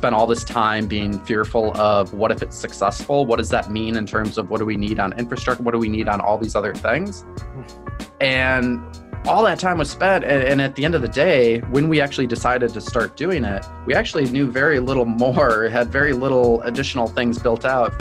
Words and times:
spent 0.00 0.14
all 0.14 0.26
this 0.26 0.44
time 0.44 0.86
being 0.86 1.20
fearful 1.26 1.76
of 1.78 2.14
what 2.14 2.30
if 2.30 2.40
it's 2.42 2.56
successful? 2.56 3.26
What 3.26 3.36
does 3.36 3.50
that 3.50 3.70
mean 3.70 3.96
in 3.96 4.06
terms 4.06 4.38
of 4.38 4.48
what 4.48 4.56
do 4.56 4.64
we 4.64 4.78
need 4.78 4.98
on 4.98 5.12
infrastructure? 5.18 5.62
What 5.62 5.72
do 5.72 5.78
we 5.78 5.90
need 5.90 6.08
on 6.08 6.22
all 6.22 6.38
these 6.38 6.56
other 6.56 6.74
things? 6.74 7.26
And 8.18 8.80
all 9.26 9.44
that 9.44 9.58
time 9.58 9.76
was 9.76 9.90
spent. 9.90 10.24
And, 10.24 10.62
at 10.62 10.74
the 10.74 10.86
end 10.86 10.94
of 10.94 11.02
the 11.02 11.08
day, 11.08 11.58
when 11.68 11.90
we 11.90 12.00
actually 12.00 12.26
decided 12.26 12.72
to 12.72 12.80
start 12.80 13.18
doing 13.18 13.44
it, 13.44 13.62
we 13.84 13.92
actually 13.92 14.24
knew 14.30 14.50
very 14.50 14.80
little 14.80 15.04
more, 15.04 15.68
had 15.68 15.92
very 15.92 16.14
little 16.14 16.62
additional 16.62 17.06
things 17.06 17.38
built 17.38 17.66
out. 17.66 17.92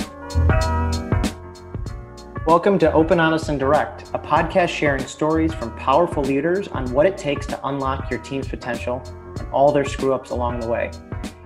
Welcome 2.47 2.79
to 2.79 2.93
Open, 2.93 3.20
Honest, 3.20 3.50
and 3.50 3.59
Direct, 3.59 4.04
a 4.13 4.20
podcast 4.20 4.70
sharing 4.70 5.05
stories 5.05 5.54
from 5.54 5.75
powerful 5.75 6.23
leaders 6.23 6.70
on 6.70 6.89
what 6.93 7.06
it 7.06 7.18
takes 7.18 7.45
to 7.47 7.68
unlock 7.68 8.09
your 8.09 8.21
team's 8.21 8.47
potential 8.47 9.04
and 9.37 9.45
all 9.51 9.73
their 9.73 9.84
screw 9.84 10.14
ups 10.14 10.29
along 10.29 10.61
the 10.61 10.68
way. 10.70 10.92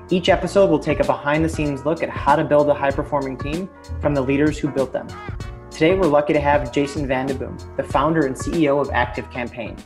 Each 0.10 0.28
episode 0.28 0.70
will 0.70 0.80
take 0.80 1.00
a 1.00 1.06
behind 1.06 1.46
the 1.46 1.50
scenes 1.50 1.86
look 1.86 2.04
at 2.04 2.10
how 2.10 2.36
to 2.36 2.44
build 2.44 2.68
a 2.70 2.74
high 2.74 2.92
performing 2.92 3.38
team 3.38 3.70
from 4.02 4.14
the 4.14 4.22
leaders 4.22 4.58
who 4.58 4.70
built 4.70 4.92
them. 4.92 5.08
Today, 5.72 5.96
we're 5.96 6.08
lucky 6.08 6.34
to 6.34 6.42
have 6.42 6.74
Jason 6.74 7.08
VandeBoom, 7.08 7.78
the 7.78 7.84
founder 7.84 8.26
and 8.26 8.36
CEO 8.36 8.82
of 8.82 8.90
ActiveCampaign. 8.90 9.80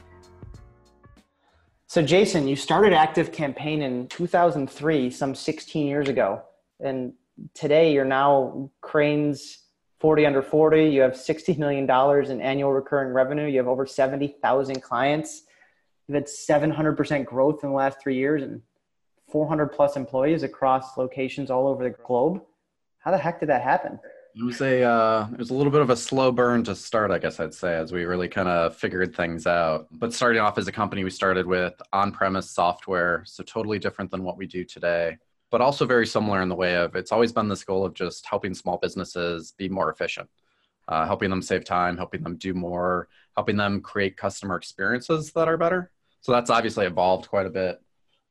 So, 1.85 2.01
Jason, 2.01 2.47
you 2.47 2.55
started 2.55 2.93
ActiveCampaign 2.93 3.81
in 3.81 4.07
2003, 4.07 5.11
some 5.11 5.35
16 5.35 5.87
years 5.87 6.09
ago. 6.09 6.41
And 6.79 7.13
today, 7.53 7.93
you're 7.93 8.03
now 8.03 8.71
Crain's 8.81 9.59
40 9.99 10.25
under 10.25 10.41
40. 10.41 10.85
You 10.85 11.01
have 11.01 11.13
$60 11.13 11.59
million 11.59 11.89
in 12.31 12.41
annual 12.41 12.73
recurring 12.73 13.13
revenue. 13.13 13.47
You 13.47 13.59
have 13.59 13.67
over 13.67 13.85
70,000 13.85 14.81
clients. 14.81 15.43
You've 16.07 16.15
had 16.15 16.25
700% 16.25 17.23
growth 17.25 17.63
in 17.63 17.69
the 17.69 17.75
last 17.75 18.01
three 18.01 18.15
years 18.15 18.41
and 18.41 18.61
400 19.27 19.67
plus 19.67 19.95
employees 19.95 20.43
across 20.43 20.97
locations 20.97 21.51
all 21.51 21.67
over 21.67 21.83
the 21.83 21.95
globe. 22.05 22.41
How 22.99 23.11
the 23.11 23.17
heck 23.17 23.39
did 23.39 23.49
that 23.49 23.61
happen? 23.61 23.99
It 24.35 24.43
was 24.43 24.61
a 24.61 24.83
uh, 24.83 25.27
it 25.31 25.39
was 25.39 25.49
a 25.49 25.53
little 25.53 25.71
bit 25.71 25.81
of 25.81 25.89
a 25.89 25.95
slow 25.95 26.31
burn 26.31 26.63
to 26.65 26.75
start, 26.75 27.09
I 27.09 27.17
guess 27.17 27.39
I'd 27.39 27.53
say, 27.53 27.75
as 27.75 27.91
we 27.91 28.05
really 28.05 28.27
kind 28.27 28.47
of 28.47 28.75
figured 28.75 29.15
things 29.15 29.47
out. 29.47 29.87
But 29.91 30.13
starting 30.13 30.41
off 30.41 30.59
as 30.59 30.67
a 30.67 30.71
company, 30.71 31.03
we 31.03 31.09
started 31.09 31.47
with 31.47 31.73
on-premise 31.91 32.51
software, 32.51 33.23
so 33.25 33.43
totally 33.43 33.79
different 33.79 34.11
than 34.11 34.23
what 34.23 34.37
we 34.37 34.45
do 34.45 34.63
today, 34.63 35.17
but 35.49 35.59
also 35.59 35.85
very 35.85 36.05
similar 36.05 36.41
in 36.43 36.49
the 36.49 36.55
way 36.55 36.75
of 36.75 36.95
it's 36.95 37.11
always 37.11 37.31
been 37.31 37.47
this 37.47 37.63
goal 37.63 37.83
of 37.83 37.95
just 37.95 38.27
helping 38.27 38.53
small 38.53 38.77
businesses 38.77 39.53
be 39.57 39.69
more 39.69 39.91
efficient, 39.91 40.29
uh, 40.87 41.05
helping 41.07 41.31
them 41.31 41.41
save 41.41 41.65
time, 41.65 41.97
helping 41.97 42.21
them 42.21 42.37
do 42.37 42.53
more, 42.53 43.07
helping 43.35 43.57
them 43.57 43.81
create 43.81 44.17
customer 44.17 44.55
experiences 44.55 45.31
that 45.31 45.47
are 45.47 45.57
better. 45.57 45.91
So 46.21 46.31
that's 46.31 46.51
obviously 46.51 46.85
evolved 46.85 47.27
quite 47.27 47.47
a 47.47 47.51
bit 47.51 47.81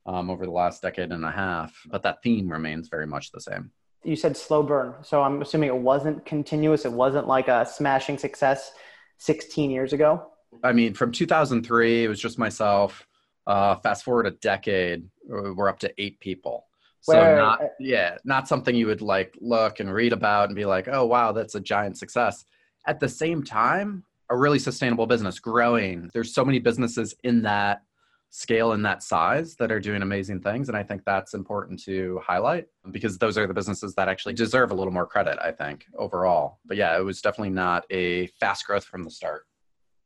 um, 0.07 0.31
over 0.31 0.47
the 0.47 0.53
last 0.53 0.83
decade 0.83 1.13
and 1.13 1.25
a 1.25 1.31
half, 1.31 1.75
but 1.87 2.03
that 2.05 2.23
theme 2.23 2.51
remains 2.51 2.89
very 2.89 3.07
much 3.07 3.33
the 3.33 3.41
same. 3.41 3.71
You 4.05 4.17
said 4.17 4.37
slow 4.37 4.63
burn. 4.63 4.95
So 5.03 5.23
I'm 5.23 5.43
assuming 5.43 5.69
it 5.69 5.77
wasn't 5.77 6.25
continuous. 6.25 6.85
It 6.85 6.93
wasn't 6.93 7.27
like 7.27 7.49
a 7.49 7.67
smashing 7.67 8.19
success 8.19 8.73
16 9.19 9.71
years 9.71 9.93
ago. 9.93 10.29
I 10.63 10.73
mean, 10.73 10.95
from 10.95 11.11
2003, 11.11 12.05
it 12.05 12.09
was 12.09 12.21
just 12.21 12.39
myself. 12.39 13.07
Uh, 13.47 13.77
fast 13.77 14.05
forward 14.05 14.27
a 14.27 14.33
decade, 14.33 15.05
uh, 15.33 15.55
we're 15.55 15.69
up 15.69 15.79
to 15.81 15.93
eight 15.99 16.19
people. 16.21 16.67
So 17.01 17.17
Where, 17.17 17.37
not, 17.37 17.61
yeah, 17.79 18.17
not 18.25 18.49
something 18.49 18.75
you 18.75 18.89
would 18.89 19.03
like 19.03 19.37
look 19.41 19.79
and 19.79 19.93
read 19.93 20.13
about 20.13 20.49
and 20.49 20.57
be 20.57 20.65
like, 20.65 20.89
oh, 20.91 21.07
wow, 21.07 21.31
that's 21.31 21.55
a 21.55 21.61
giant 21.61 21.97
success. 21.97 22.45
At 22.87 22.99
the 22.99 23.09
same 23.09 23.45
time, 23.45 24.05
a 24.31 24.37
really 24.37 24.59
sustainable 24.59 25.07
business 25.07 25.39
growing. 25.39 26.11
There's 26.13 26.35
so 26.35 26.45
many 26.45 26.59
businesses 26.59 27.15
in 27.23 27.43
that 27.43 27.83
scale 28.31 28.73
in 28.73 28.83
that 28.83 29.03
size 29.03 29.57
that 29.57 29.73
are 29.73 29.81
doing 29.81 30.03
amazing 30.03 30.41
things 30.41 30.69
and 30.69 30.77
i 30.77 30.83
think 30.83 31.03
that's 31.05 31.33
important 31.33 31.83
to 31.83 32.21
highlight 32.23 32.67
because 32.91 33.17
those 33.19 33.39
are 33.39 33.47
the 33.47 33.55
businesses 33.55 33.95
that 33.95 34.09
actually 34.09 34.35
deserve 34.35 34.71
a 34.71 34.75
little 34.75 34.93
more 34.93 35.07
credit 35.07 35.39
i 35.43 35.51
think 35.51 35.87
overall. 35.97 36.59
But 36.65 36.77
yeah 36.77 36.97
it 36.97 37.03
was 37.03 37.21
definitely 37.21 37.55
not 37.55 37.85
a 37.91 38.29
fast 38.41 38.67
growth 38.67 38.85
from 38.85 39.03
the 39.03 39.11
start. 39.11 39.47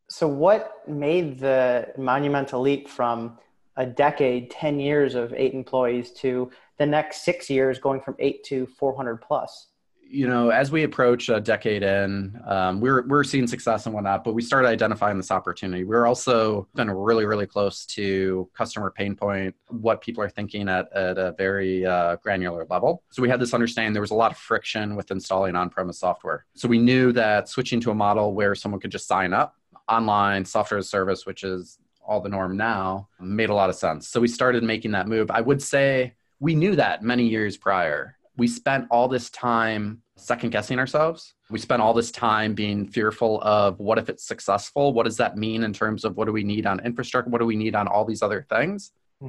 So 0.09 0.27
what 0.27 0.89
made 0.89 1.39
the 1.39 1.93
monumental 1.97 2.61
leap 2.61 2.89
from 2.89 3.39
a 3.77 3.87
decade 3.87 4.51
10 4.51 4.81
years 4.81 5.15
of 5.15 5.33
eight 5.35 5.55
employees 5.55 6.11
to 6.13 6.51
the 6.79 6.87
next 6.87 7.25
six 7.25 7.49
years 7.49 7.79
going 7.79 8.01
from 8.01 8.17
eight 8.19 8.43
to 8.45 8.67
400 8.67 9.19
plus 9.19 9.69
you 10.11 10.27
know, 10.27 10.51
as 10.51 10.73
we 10.73 10.83
approach 10.83 11.29
a 11.29 11.41
decade 11.41 11.85
in, 11.85 12.41
um, 12.45 12.81
we're 12.81 13.07
we're 13.07 13.23
seeing 13.23 13.47
success 13.47 13.87
and 13.87 13.95
whatnot, 13.95 14.25
but 14.25 14.35
we 14.35 14.43
started 14.43 14.67
identifying 14.67 15.17
this 15.17 15.31
opportunity. 15.31 15.85
We're 15.85 16.07
also 16.07 16.67
been 16.75 16.91
really, 16.91 17.27
really 17.27 17.47
close 17.47 17.87
to 17.87 18.49
customer 18.53 18.91
pain 18.91 19.15
point, 19.15 19.55
what 19.69 20.01
people 20.01 20.23
are 20.25 20.29
thinking 20.29 20.69
at 20.69 20.93
at 20.93 21.17
a 21.17 21.33
very 21.39 21.87
uh, 21.87 22.17
granular 22.17 22.67
level. 22.69 23.05
So 23.11 23.23
we 23.23 23.29
had 23.29 23.41
this 23.41 23.55
understanding 23.55 23.93
there 23.93 24.03
was 24.03 24.11
a 24.11 24.17
lot 24.17 24.33
of 24.33 24.39
friction 24.39 24.97
with 24.97 25.11
installing 25.13 25.55
on-premise 25.55 26.01
software. 26.01 26.45
So 26.55 26.67
we 26.67 26.79
knew 26.79 27.13
that 27.13 27.49
switching 27.49 27.81
to 27.83 27.93
a 27.93 27.95
model 27.95 28.35
where 28.35 28.55
someone 28.57 28.81
could 28.81 28.91
just 28.91 29.07
sign 29.07 29.33
up 29.33 29.57
online 29.89 30.45
software 30.45 30.79
as 30.79 30.87
a 30.87 30.89
service, 30.89 31.25
which 31.25 31.45
is 31.45 31.79
all 32.05 32.21
the 32.21 32.29
norm 32.29 32.57
now, 32.57 33.09
made 33.21 33.51
a 33.51 33.55
lot 33.55 33.71
of 33.71 33.77
sense. 33.77 34.09
So 34.09 34.21
we 34.21 34.27
started 34.29 34.65
making 34.65 34.91
that 34.93 35.07
move. 35.07 35.31
I 35.31 35.41
would 35.41 35.63
say 35.63 36.15
we 36.41 36.57
knew 36.57 36.75
that 36.75 37.05
many 37.05 37.29
years 37.29 37.57
prior 37.57 38.17
we 38.37 38.47
spent 38.49 38.87
all 38.91 39.09
this 39.09 39.31
time 39.31 40.03
second 40.17 40.51
guessing 40.51 40.79
ourselves. 40.79 41.35
We 41.51 41.59
spent 41.59 41.83
all 41.83 41.95
this 41.95 42.11
time 42.11 42.55
being 42.55 42.87
fearful 42.87 43.41
of 43.43 43.79
what 43.81 43.99
if 43.99 44.09
it's 44.09 44.25
successful? 44.27 44.93
What 44.93 45.05
does 45.05 45.17
that 45.17 45.37
mean 45.37 45.65
in 45.65 45.73
terms 45.73 46.05
of 46.05 46.17
what 46.17 46.27
do 46.27 46.33
we 46.33 46.45
need 46.45 46.67
on 46.67 46.81
infrastructure? 46.81 47.31
What 47.31 47.39
do 47.39 47.47
we 47.47 47.57
need 47.57 47.75
on 47.75 47.89
all 47.89 48.05
these 48.05 48.23
other 48.23 48.47
things? 48.49 48.93
Hmm. 49.21 49.29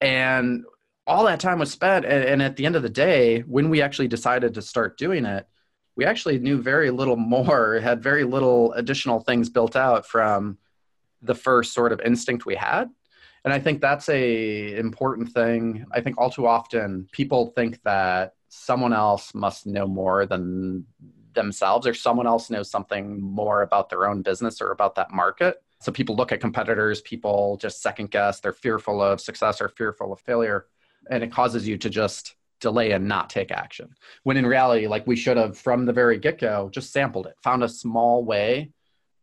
and 0.00 0.64
all 1.06 1.24
that 1.24 1.40
time 1.40 1.58
was 1.58 1.70
spent. 1.70 2.04
And, 2.04 2.24
and 2.24 2.42
at 2.42 2.56
the 2.56 2.64
end 2.64 2.76
of 2.76 2.82
the 2.82 2.88
day, 2.88 3.40
when 3.40 3.68
we 3.68 3.82
actually 3.82 4.08
decided 4.08 4.54
to 4.54 4.62
start 4.62 4.96
doing 4.96 5.24
it, 5.24 5.46
we 5.96 6.04
actually 6.04 6.38
knew 6.38 6.60
very 6.60 6.90
little 6.90 7.16
more, 7.16 7.78
had 7.82 8.02
very 8.02 8.24
little 8.24 8.72
additional 8.72 9.20
things 9.20 9.48
built 9.48 9.76
out 9.76 10.06
from 10.06 10.58
the 11.22 11.34
first 11.34 11.72
sort 11.72 11.92
of 11.92 12.00
instinct 12.00 12.46
we 12.46 12.54
had 12.54 12.88
and 13.44 13.52
i 13.52 13.58
think 13.58 13.80
that's 13.80 14.08
a 14.08 14.76
important 14.76 15.30
thing 15.32 15.84
i 15.92 16.00
think 16.00 16.16
all 16.18 16.30
too 16.30 16.46
often 16.46 17.08
people 17.12 17.52
think 17.56 17.82
that 17.82 18.34
someone 18.48 18.92
else 18.92 19.34
must 19.34 19.66
know 19.66 19.86
more 19.86 20.26
than 20.26 20.86
themselves 21.34 21.86
or 21.86 21.94
someone 21.94 22.26
else 22.26 22.48
knows 22.50 22.70
something 22.70 23.20
more 23.20 23.62
about 23.62 23.90
their 23.90 24.08
own 24.08 24.22
business 24.22 24.60
or 24.60 24.70
about 24.70 24.94
that 24.94 25.12
market. 25.12 25.62
So 25.80 25.92
people 25.92 26.16
look 26.16 26.32
at 26.32 26.40
competitors, 26.40 27.02
people 27.02 27.58
just 27.60 27.82
second 27.82 28.10
guess, 28.10 28.40
they're 28.40 28.52
fearful 28.52 29.02
of 29.02 29.20
success 29.20 29.60
or 29.60 29.68
fearful 29.68 30.12
of 30.12 30.20
failure, 30.20 30.66
and 31.10 31.22
it 31.22 31.30
causes 31.30 31.68
you 31.68 31.76
to 31.78 31.90
just 31.90 32.36
delay 32.60 32.92
and 32.92 33.06
not 33.06 33.28
take 33.28 33.50
action. 33.50 33.94
When 34.22 34.38
in 34.38 34.46
reality, 34.46 34.86
like 34.86 35.06
we 35.06 35.16
should 35.16 35.36
have 35.36 35.58
from 35.58 35.84
the 35.84 35.92
very 35.92 36.18
get 36.18 36.38
go, 36.38 36.70
just 36.72 36.92
sampled 36.92 37.26
it, 37.26 37.34
found 37.42 37.62
a 37.62 37.68
small 37.68 38.24
way 38.24 38.70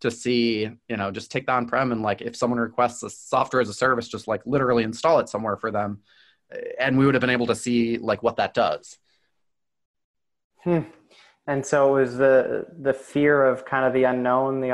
to 0.01 0.11
see, 0.11 0.69
you 0.89 0.97
know, 0.97 1.11
just 1.11 1.31
take 1.31 1.45
the 1.45 1.51
on 1.51 1.67
prem 1.67 1.91
and 1.91 2.01
like 2.01 2.21
if 2.21 2.35
someone 2.35 2.59
requests 2.59 3.03
a 3.03 3.09
software 3.09 3.61
as 3.61 3.69
a 3.69 3.73
service, 3.73 4.07
just 4.07 4.27
like 4.27 4.41
literally 4.45 4.83
install 4.83 5.19
it 5.19 5.29
somewhere 5.29 5.57
for 5.57 5.71
them. 5.71 5.99
And 6.79 6.97
we 6.97 7.05
would 7.05 7.15
have 7.15 7.21
been 7.21 7.29
able 7.29 7.47
to 7.47 7.55
see 7.55 7.97
like 7.97 8.21
what 8.23 8.35
that 8.37 8.53
does. 8.53 8.97
Hmm. 10.63 10.81
And 11.47 11.65
so 11.65 11.95
it 11.95 12.01
was 12.01 12.17
the 12.17 12.67
the 12.79 12.93
fear 12.93 13.45
of 13.45 13.65
kind 13.65 13.85
of 13.85 13.93
the 13.93 14.03
unknown, 14.03 14.61
the 14.61 14.69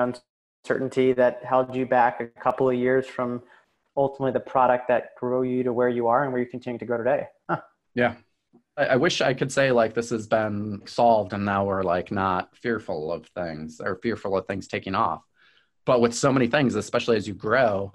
uncertainty 0.66 1.14
that 1.14 1.44
held 1.46 1.76
you 1.76 1.86
back 1.86 2.20
a 2.20 2.28
couple 2.42 2.70
of 2.70 2.76
years 2.76 3.06
from 3.08 3.42
ultimately 3.96 4.32
the 4.32 4.40
product 4.40 4.88
that 4.88 5.16
grew 5.18 5.44
you 5.44 5.64
to 5.64 5.74
where 5.74 5.90
you 5.90 6.08
are 6.08 6.24
and 6.24 6.32
where 6.32 6.42
you 6.42 6.48
continue 6.48 6.80
to 6.80 6.86
go 6.86 6.98
today. 6.98 7.28
Huh. 7.50 7.62
Yeah. 7.96 8.16
I, 8.78 8.96
wish 8.96 9.22
I 9.22 9.34
could 9.34 9.52
say 9.52 9.72
like 9.72 9.94
this 9.94 10.12
has 10.12 10.28
been 10.28 10.84
solved 10.86 11.34
and 11.34 11.44
now 11.44 11.66
we're 11.66 11.84
like 11.84 12.12
not 12.12 12.56
fearful 12.56 13.12
of 13.12 13.26
things 13.28 13.82
or 13.82 13.96
fearful 13.96 14.38
of 14.38 14.46
things 14.46 14.68
taking 14.68 14.94
off. 14.94 15.24
But 15.86 16.02
with 16.02 16.14
so 16.14 16.32
many 16.32 16.48
things, 16.48 16.76
especially 16.76 17.18
as 17.18 17.28
you 17.28 17.34
grow, 17.34 17.94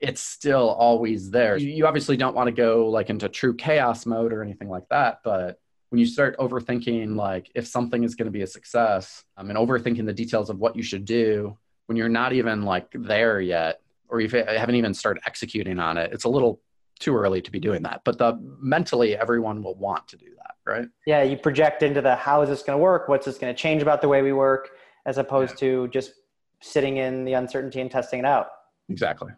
it's 0.00 0.20
still 0.20 0.70
always 0.70 1.30
there. 1.30 1.56
You, 1.56 1.86
obviously 1.86 2.16
don't 2.16 2.34
want 2.34 2.48
to 2.48 2.52
go 2.52 2.88
like 2.88 3.10
into 3.10 3.28
true 3.28 3.54
chaos 3.54 4.06
mode 4.06 4.32
or 4.32 4.42
anything 4.42 4.68
like 4.68 4.88
that, 4.90 5.20
but 5.22 5.60
when 5.90 5.98
you 5.98 6.06
start 6.06 6.36
overthinking 6.38 7.16
like 7.16 7.50
if 7.54 7.66
something 7.66 8.04
is 8.04 8.14
going 8.14 8.26
to 8.26 8.32
be 8.32 8.42
a 8.42 8.46
success 8.46 9.24
um, 9.36 9.50
I 9.50 9.54
mean 9.54 9.66
overthinking 9.66 10.04
the 10.04 10.12
details 10.12 10.50
of 10.50 10.58
what 10.58 10.76
you 10.76 10.82
should 10.82 11.04
do 11.04 11.56
when 11.86 11.96
you're 11.96 12.08
not 12.08 12.32
even 12.32 12.62
like 12.62 12.88
there 12.92 13.40
yet 13.40 13.80
or 14.08 14.20
you 14.20 14.28
haven't 14.28 14.74
even 14.74 14.94
started 14.94 15.22
executing 15.26 15.78
on 15.78 15.96
it 15.96 16.12
it's 16.12 16.24
a 16.24 16.28
little 16.28 16.60
too 16.98 17.16
early 17.16 17.40
to 17.40 17.50
be 17.50 17.60
doing 17.60 17.82
that 17.82 18.02
but 18.04 18.18
the 18.18 18.38
mentally 18.60 19.16
everyone 19.16 19.62
will 19.62 19.76
want 19.76 20.06
to 20.08 20.16
do 20.16 20.26
that 20.36 20.54
right? 20.66 20.88
Yeah 21.06 21.22
you 21.22 21.36
project 21.36 21.82
into 21.82 22.00
the 22.00 22.14
how 22.14 22.42
is 22.42 22.48
this 22.48 22.62
going 22.62 22.76
to 22.76 22.82
work? 22.82 23.08
What's 23.08 23.26
this 23.26 23.38
going 23.38 23.54
to 23.54 23.58
change 23.58 23.82
about 23.82 24.00
the 24.00 24.08
way 24.08 24.22
we 24.22 24.32
work? 24.32 24.70
As 25.06 25.18
opposed 25.18 25.52
yeah. 25.52 25.68
to 25.68 25.88
just 25.88 26.12
sitting 26.60 26.98
in 26.98 27.24
the 27.24 27.32
uncertainty 27.34 27.80
and 27.80 27.90
testing 27.90 28.18
it 28.18 28.24
out. 28.24 28.48
Exactly. 28.88 29.32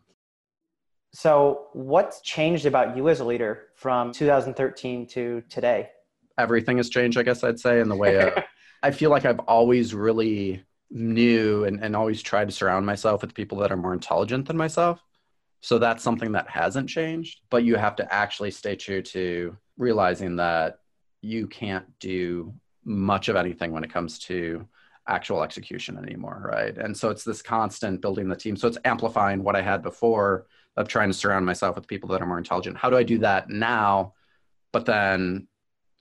So 1.12 1.66
what's 1.72 2.20
changed 2.20 2.66
about 2.66 2.96
you 2.96 3.08
as 3.08 3.20
a 3.20 3.24
leader 3.24 3.68
from 3.76 4.12
2013 4.12 5.06
to 5.08 5.42
today? 5.48 5.90
Everything 6.38 6.76
has 6.76 6.88
changed, 6.88 7.18
I 7.18 7.22
guess 7.22 7.42
I'd 7.42 7.58
say, 7.58 7.80
in 7.80 7.88
the 7.88 7.96
way 7.96 8.16
of, 8.16 8.36
uh, 8.36 8.42
I 8.82 8.92
feel 8.92 9.10
like 9.10 9.24
I've 9.24 9.40
always 9.40 9.92
really 9.92 10.64
knew 10.90 11.64
and, 11.64 11.82
and 11.82 11.94
always 11.94 12.22
tried 12.22 12.48
to 12.48 12.54
surround 12.54 12.86
myself 12.86 13.22
with 13.22 13.34
people 13.34 13.58
that 13.58 13.72
are 13.72 13.76
more 13.76 13.92
intelligent 13.92 14.46
than 14.46 14.56
myself. 14.56 15.02
So 15.60 15.78
that's 15.78 16.02
something 16.02 16.32
that 16.32 16.48
hasn't 16.48 16.88
changed, 16.88 17.40
but 17.50 17.64
you 17.64 17.76
have 17.76 17.96
to 17.96 18.12
actually 18.12 18.50
stay 18.50 18.76
true 18.76 19.02
to 19.02 19.56
realizing 19.76 20.36
that 20.36 20.78
you 21.20 21.46
can't 21.46 21.86
do 21.98 22.54
much 22.84 23.28
of 23.28 23.36
anything 23.36 23.72
when 23.72 23.84
it 23.84 23.92
comes 23.92 24.18
to 24.20 24.66
actual 25.06 25.42
execution 25.42 25.98
anymore, 25.98 26.50
right? 26.52 26.76
And 26.78 26.96
so 26.96 27.10
it's 27.10 27.24
this 27.24 27.42
constant 27.42 28.00
building 28.00 28.28
the 28.28 28.36
team. 28.36 28.56
So 28.56 28.68
it's 28.68 28.78
amplifying 28.84 29.42
what 29.42 29.56
I 29.56 29.60
had 29.60 29.82
before 29.82 30.46
of 30.76 30.88
trying 30.88 31.10
to 31.10 31.14
surround 31.14 31.44
myself 31.44 31.76
with 31.76 31.86
people 31.86 32.08
that 32.10 32.22
are 32.22 32.26
more 32.26 32.38
intelligent. 32.38 32.76
How 32.76 32.88
do 32.88 32.96
I 32.96 33.02
do 33.02 33.18
that 33.18 33.50
now? 33.50 34.14
But 34.72 34.86
then 34.86 35.48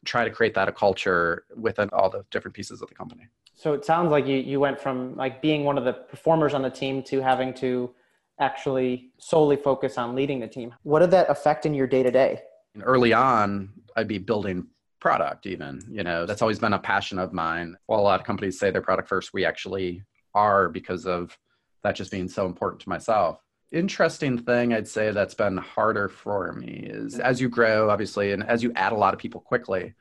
try 0.06 0.24
to 0.24 0.30
create 0.30 0.54
that 0.54 0.70
a 0.70 0.72
culture 0.72 1.46
within 1.56 1.90
all 1.92 2.10
the 2.10 2.24
different 2.32 2.56
pieces 2.56 2.82
of 2.82 2.88
the 2.88 2.96
company. 2.96 3.28
So 3.56 3.74
it 3.74 3.84
sounds 3.84 4.12
like 4.12 4.26
you, 4.26 4.38
you 4.38 4.60
went 4.60 4.80
from 4.80 5.16
like 5.18 5.42
being 5.42 5.66
one 5.66 5.78
of 5.78 5.84
the 5.84 5.94
performers 5.94 6.54
on 6.54 6.62
the 6.62 6.70
team 6.70 7.04
to 7.04 7.22
having 7.22 7.54
to 7.56 7.94
actually 8.40 9.12
solely 9.20 9.56
focus 9.56 9.98
on 9.98 10.16
leading 10.16 10.40
the 10.40 10.48
team. 10.48 10.74
What 10.84 11.00
did 11.00 11.12
that 11.12 11.30
affect 11.30 11.66
in 11.66 11.74
your 11.74 11.88
day 11.88 12.04
to 12.04 12.12
day? 12.12 12.42
Early 12.82 13.14
on, 13.14 13.70
I'd 13.96 14.08
be 14.08 14.18
building 14.18 14.68
product 15.00 15.46
even 15.46 15.82
you 15.90 16.04
know 16.04 16.26
that's 16.26 16.42
always 16.42 16.60
been 16.60 16.74
a 16.74 16.80
passion 16.80 17.20
of 17.20 17.32
mine 17.32 17.76
while 17.86 18.00
a 18.00 18.02
lot 18.02 18.20
of 18.20 18.26
companies 18.26 18.60
say 18.60 18.70
their 18.70 18.82
product 18.82 19.08
first 19.08 19.34
we 19.34 19.46
actually 19.46 20.04
are 20.36 20.70
because 20.70 21.06
of 21.06 21.38
that 21.84 21.96
just 21.96 22.12
being 22.12 22.28
so 22.28 22.46
important 22.46 22.82
to 22.82 22.90
myself 22.90 23.40
interesting 23.72 24.38
thing 24.38 24.74
i'd 24.74 24.88
say 24.88 25.12
that's 25.12 25.34
been 25.34 25.58
harder 25.58 26.10
for 26.10 26.52
me 26.54 26.86
is 26.90 27.20
as 27.20 27.40
you 27.40 27.48
grow 27.48 27.90
obviously 27.90 28.32
and 28.34 28.44
as 28.44 28.62
you 28.62 28.74
add 28.76 28.92
a 28.92 28.96
lot 28.96 29.14
of 29.14 29.20
people 29.20 29.40
quickly 29.40 29.94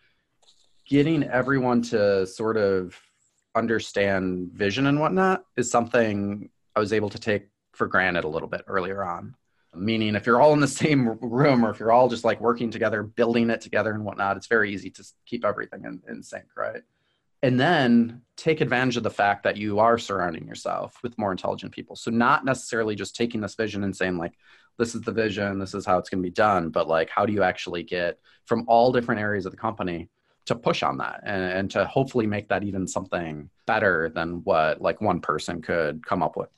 getting 0.87 1.23
everyone 1.25 1.81
to 1.81 2.27
sort 2.27 2.57
of 2.57 3.01
understand 3.55 4.51
vision 4.53 4.87
and 4.87 4.99
whatnot 4.99 5.45
is 5.57 5.71
something 5.71 6.49
i 6.75 6.81
was 6.81 6.93
able 6.93 7.11
to 7.11 7.19
take 7.19 7.47
for 7.79 7.87
granted 7.87 8.25
a 8.25 8.29
little 8.29 8.49
bit 8.49 8.65
earlier 8.67 9.03
on. 9.03 9.35
Meaning 9.75 10.15
if 10.15 10.27
you're 10.27 10.41
all 10.41 10.53
in 10.53 10.61
the 10.61 10.69
same 10.69 11.19
room 11.21 11.65
or 11.65 11.71
if 11.71 11.81
you're 11.81 11.93
all 11.93 12.09
just 12.09 12.25
like 12.25 12.41
working 12.41 12.71
together 12.71 13.03
building 13.03 13.49
it 13.49 13.61
together 13.61 13.93
and 13.93 14.05
whatnot 14.05 14.37
it's 14.37 14.47
very 14.47 14.73
easy 14.73 14.91
to 14.91 15.05
keep 15.25 15.45
everything 15.45 15.85
in, 15.85 16.03
in 16.09 16.23
sync 16.23 16.45
right? 16.57 16.83
And 17.43 17.59
then 17.59 18.23
take 18.37 18.61
advantage 18.61 18.97
of 18.97 19.05
the 19.05 19.11
fact 19.11 19.45
that 19.45 19.57
you 19.57 19.79
are 19.79 19.97
surrounding 19.97 20.47
yourself 20.49 20.97
with 21.05 21.17
more 21.19 21.31
intelligent 21.31 21.73
people. 21.73 21.95
So 21.95 22.11
not 22.11 22.45
necessarily 22.45 22.97
just 22.97 23.15
taking 23.15 23.41
this 23.41 23.55
vision 23.55 23.85
and 23.85 23.95
saying 23.95 24.19
like 24.19 24.33
this 24.79 24.95
is 24.95 25.03
the 25.03 25.13
vision 25.13 25.59
this 25.59 25.75
is 25.75 25.85
how 25.85 25.99
it's 25.99 26.09
going 26.09 26.23
to 26.23 26.27
be 26.27 26.33
done 26.33 26.71
but 26.71 26.89
like 26.89 27.11
how 27.11 27.27
do 27.27 27.33
you 27.33 27.43
actually 27.43 27.83
get 27.83 28.19
from 28.47 28.65
all 28.69 28.93
different 28.93 29.21
areas 29.21 29.45
of 29.45 29.53
the 29.53 29.59
company 29.59 30.09
to 30.47 30.55
push 30.55 30.83
on 30.83 30.97
that 30.97 31.21
and, 31.25 31.43
and 31.43 31.71
to 31.71 31.85
hopefully 31.85 32.27
make 32.27 32.49
that 32.49 32.65
even 32.65 32.87
something 32.87 33.51
better 33.67 34.09
than 34.09 34.43
what 34.45 34.81
like 34.81 35.01
one 35.01 35.21
person 35.21 35.61
could 35.61 36.05
come 36.07 36.23
up 36.23 36.37
with 36.37 36.49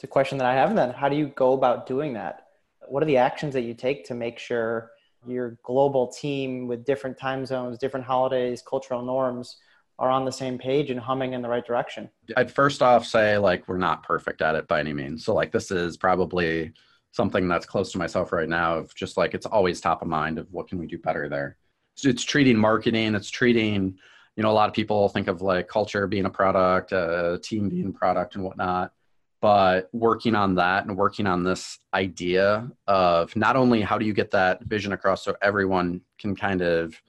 it's 0.00 0.04
a 0.04 0.08
question 0.08 0.38
that 0.38 0.46
I 0.46 0.54
have 0.54 0.74
then. 0.74 0.94
How 0.94 1.10
do 1.10 1.16
you 1.16 1.26
go 1.26 1.52
about 1.52 1.86
doing 1.86 2.14
that? 2.14 2.46
What 2.88 3.02
are 3.02 3.06
the 3.06 3.18
actions 3.18 3.52
that 3.52 3.64
you 3.64 3.74
take 3.74 4.06
to 4.06 4.14
make 4.14 4.38
sure 4.38 4.92
your 5.26 5.58
global 5.62 6.06
team 6.06 6.66
with 6.66 6.86
different 6.86 7.18
time 7.18 7.44
zones, 7.44 7.76
different 7.76 8.06
holidays, 8.06 8.62
cultural 8.66 9.02
norms 9.02 9.58
are 9.98 10.08
on 10.08 10.24
the 10.24 10.32
same 10.32 10.56
page 10.56 10.88
and 10.88 10.98
humming 10.98 11.34
in 11.34 11.42
the 11.42 11.50
right 11.50 11.66
direction? 11.66 12.08
I'd 12.34 12.50
first 12.50 12.80
off 12.80 13.04
say 13.04 13.36
like 13.36 13.68
we're 13.68 13.76
not 13.76 14.02
perfect 14.02 14.40
at 14.40 14.54
it 14.54 14.66
by 14.66 14.80
any 14.80 14.94
means. 14.94 15.22
So 15.22 15.34
like 15.34 15.52
this 15.52 15.70
is 15.70 15.98
probably 15.98 16.72
something 17.10 17.46
that's 17.46 17.66
close 17.66 17.92
to 17.92 17.98
myself 17.98 18.32
right 18.32 18.48
now 18.48 18.78
of 18.78 18.94
just 18.94 19.18
like 19.18 19.34
it's 19.34 19.44
always 19.44 19.82
top 19.82 20.00
of 20.00 20.08
mind 20.08 20.38
of 20.38 20.50
what 20.50 20.66
can 20.66 20.78
we 20.78 20.86
do 20.86 20.96
better 20.96 21.28
there. 21.28 21.58
So 21.96 22.08
it's 22.08 22.24
treating 22.24 22.56
marketing, 22.56 23.14
it's 23.14 23.28
treating, 23.28 23.98
you 24.34 24.42
know, 24.42 24.50
a 24.50 24.52
lot 24.52 24.70
of 24.70 24.74
people 24.74 25.10
think 25.10 25.28
of 25.28 25.42
like 25.42 25.68
culture 25.68 26.06
being 26.06 26.24
a 26.24 26.30
product, 26.30 26.92
a 26.92 27.38
team 27.42 27.68
being 27.68 27.88
a 27.88 27.92
product 27.92 28.34
and 28.36 28.44
whatnot 28.44 28.92
but 29.40 29.88
working 29.92 30.34
on 30.34 30.54
that 30.54 30.84
and 30.84 30.96
working 30.96 31.26
on 31.26 31.42
this 31.42 31.78
idea 31.94 32.70
of 32.86 33.34
not 33.36 33.56
only 33.56 33.80
how 33.80 33.96
do 33.96 34.04
you 34.04 34.12
get 34.12 34.30
that 34.30 34.62
vision 34.64 34.92
across 34.92 35.24
so 35.24 35.34
everyone 35.42 36.00
can 36.18 36.36
kind 36.36 36.60
of 36.60 37.00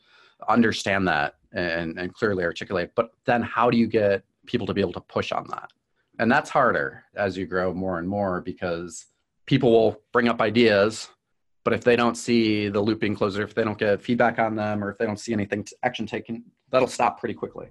understand 0.47 1.07
that 1.07 1.35
and, 1.51 1.99
and 1.99 2.13
clearly 2.13 2.43
articulate, 2.43 2.91
but 2.95 3.11
then 3.25 3.41
how 3.41 3.69
do 3.69 3.77
you 3.77 3.87
get 3.87 4.23
people 4.45 4.65
to 4.65 4.73
be 4.73 4.81
able 4.81 4.93
to 4.93 5.01
push 5.01 5.31
on 5.31 5.45
that? 5.49 5.69
And 6.19 6.31
that's 6.31 6.49
harder 6.49 7.03
as 7.15 7.37
you 7.37 7.45
grow 7.45 7.73
more 7.73 7.99
and 7.99 8.07
more 8.07 8.41
because 8.41 9.07
people 9.45 9.71
will 9.71 10.01
bring 10.13 10.29
up 10.29 10.39
ideas, 10.39 11.09
but 11.63 11.73
if 11.73 11.83
they 11.83 11.95
don't 11.95 12.15
see 12.15 12.69
the 12.69 12.79
looping 12.79 13.15
closer, 13.15 13.43
if 13.43 13.53
they 13.53 13.63
don't 13.63 13.77
get 13.77 14.01
feedback 14.01 14.39
on 14.39 14.55
them, 14.55 14.83
or 14.83 14.91
if 14.91 14.97
they 14.97 15.05
don't 15.05 15.19
see 15.19 15.33
anything 15.33 15.65
action 15.83 16.05
taken, 16.05 16.43
that'll 16.69 16.87
stop 16.87 17.19
pretty 17.19 17.33
quickly. 17.33 17.67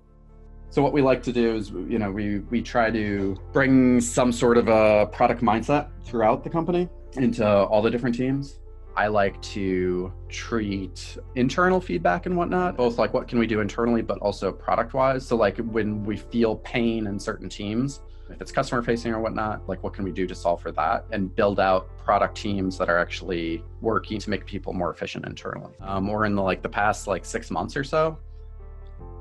So 0.70 0.82
what 0.82 0.92
we 0.92 1.02
like 1.02 1.20
to 1.24 1.32
do 1.32 1.56
is, 1.56 1.70
you 1.70 1.98
know, 1.98 2.12
we 2.12 2.38
we 2.50 2.62
try 2.62 2.90
to 2.90 3.36
bring 3.52 4.00
some 4.00 4.30
sort 4.30 4.56
of 4.56 4.68
a 4.68 5.06
product 5.06 5.42
mindset 5.42 5.88
throughout 6.04 6.44
the 6.44 6.50
company 6.50 6.88
into 7.14 7.44
all 7.44 7.82
the 7.82 7.90
different 7.90 8.14
teams. 8.14 8.60
I 8.96 9.08
like 9.08 9.40
to 9.42 10.12
treat 10.28 11.16
internal 11.34 11.80
feedback 11.80 12.26
and 12.26 12.36
whatnot, 12.36 12.76
both 12.76 12.98
like 12.98 13.12
what 13.14 13.26
can 13.26 13.38
we 13.38 13.46
do 13.46 13.60
internally, 13.60 14.02
but 14.02 14.18
also 14.18 14.52
product 14.52 14.94
wise. 14.94 15.26
So 15.26 15.36
like 15.36 15.58
when 15.58 16.04
we 16.04 16.16
feel 16.16 16.56
pain 16.56 17.06
in 17.06 17.18
certain 17.18 17.48
teams, 17.48 18.00
if 18.30 18.40
it's 18.40 18.52
customer 18.52 18.82
facing 18.82 19.12
or 19.12 19.20
whatnot, 19.20 19.68
like 19.68 19.82
what 19.82 19.92
can 19.92 20.04
we 20.04 20.12
do 20.12 20.26
to 20.26 20.34
solve 20.34 20.60
for 20.62 20.70
that 20.72 21.04
and 21.10 21.34
build 21.34 21.58
out 21.58 21.88
product 21.98 22.36
teams 22.36 22.78
that 22.78 22.88
are 22.88 22.98
actually 22.98 23.64
working 23.80 24.18
to 24.20 24.30
make 24.30 24.46
people 24.46 24.72
more 24.72 24.92
efficient 24.92 25.26
internally. 25.26 25.72
Um, 25.80 26.08
or 26.08 26.26
in 26.26 26.34
the 26.34 26.42
like 26.42 26.62
the 26.62 26.68
past 26.68 27.06
like 27.06 27.24
six 27.24 27.50
months 27.50 27.76
or 27.76 27.84
so, 27.84 28.18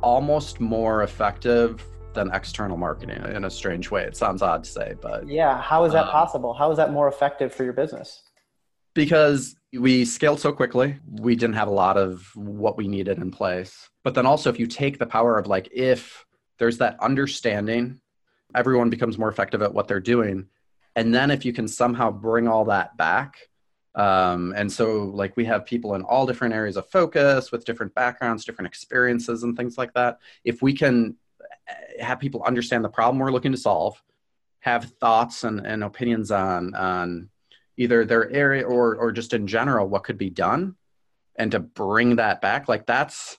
almost 0.01 0.59
more 0.59 1.03
effective 1.03 1.85
than 2.13 2.31
external 2.33 2.77
marketing 2.77 3.23
in 3.35 3.45
a 3.45 3.49
strange 3.49 3.91
way. 3.91 4.03
It 4.03 4.17
sounds 4.17 4.41
odd 4.41 4.63
to 4.63 4.69
say, 4.69 4.95
but 5.01 5.27
yeah, 5.27 5.61
how 5.61 5.83
is 5.85 5.93
that 5.93 6.05
um, 6.05 6.11
possible? 6.11 6.53
How 6.53 6.71
is 6.71 6.77
that 6.77 6.91
more 6.91 7.07
effective 7.07 7.53
for 7.53 7.63
your 7.63 7.73
business? 7.73 8.23
Because 8.95 9.55
we 9.71 10.03
scaled 10.05 10.39
so 10.39 10.51
quickly, 10.51 10.97
we 11.07 11.35
didn't 11.35 11.55
have 11.55 11.67
a 11.67 11.71
lot 11.71 11.97
of 11.97 12.29
what 12.35 12.77
we 12.77 12.87
needed 12.87 13.19
in 13.19 13.29
place. 13.31 13.89
But 14.03 14.15
then 14.15 14.25
also, 14.25 14.49
if 14.49 14.59
you 14.59 14.67
take 14.67 14.97
the 14.97 15.05
power 15.05 15.37
of 15.37 15.47
like, 15.47 15.69
if 15.71 16.25
there's 16.57 16.79
that 16.79 16.97
understanding, 16.99 18.01
everyone 18.55 18.89
becomes 18.89 19.17
more 19.17 19.29
effective 19.29 19.61
at 19.61 19.73
what 19.73 19.87
they're 19.87 19.99
doing. 19.99 20.47
And 20.95 21.13
then 21.13 21.29
if 21.29 21.45
you 21.45 21.53
can 21.53 21.67
somehow 21.67 22.11
bring 22.11 22.47
all 22.47 22.65
that 22.65 22.97
back 22.97 23.37
um, 23.95 24.53
and 24.55 24.71
so, 24.71 25.03
like, 25.03 25.35
we 25.35 25.45
have 25.45 25.65
people 25.65 25.95
in 25.95 26.03
all 26.03 26.25
different 26.25 26.53
areas 26.53 26.77
of 26.77 26.89
focus 26.89 27.51
with 27.51 27.65
different 27.65 27.93
backgrounds, 27.95 28.45
different 28.45 28.67
experiences, 28.67 29.43
and 29.43 29.57
things 29.57 29.77
like 29.77 29.93
that. 29.93 30.19
If 30.43 30.61
we 30.61 30.73
can 30.73 31.15
eh, 31.67 32.03
have 32.03 32.19
people 32.19 32.43
understand 32.43 32.85
the 32.85 32.89
problem 32.89 33.19
we're 33.19 33.31
looking 33.31 33.51
to 33.51 33.57
solve, 33.57 34.01
have 34.59 34.85
thoughts 34.99 35.43
and, 35.43 35.65
and 35.65 35.83
opinions 35.83 36.31
on, 36.31 36.75
on 36.75 37.29
either 37.77 38.05
their 38.05 38.29
area 38.29 38.63
or, 38.63 38.95
or 38.95 39.11
just 39.11 39.33
in 39.33 39.47
general 39.47 39.87
what 39.87 40.03
could 40.03 40.17
be 40.17 40.29
done, 40.29 40.75
and 41.35 41.51
to 41.51 41.59
bring 41.59 42.17
that 42.17 42.41
back, 42.41 42.67
like, 42.67 42.85
that's 42.85 43.37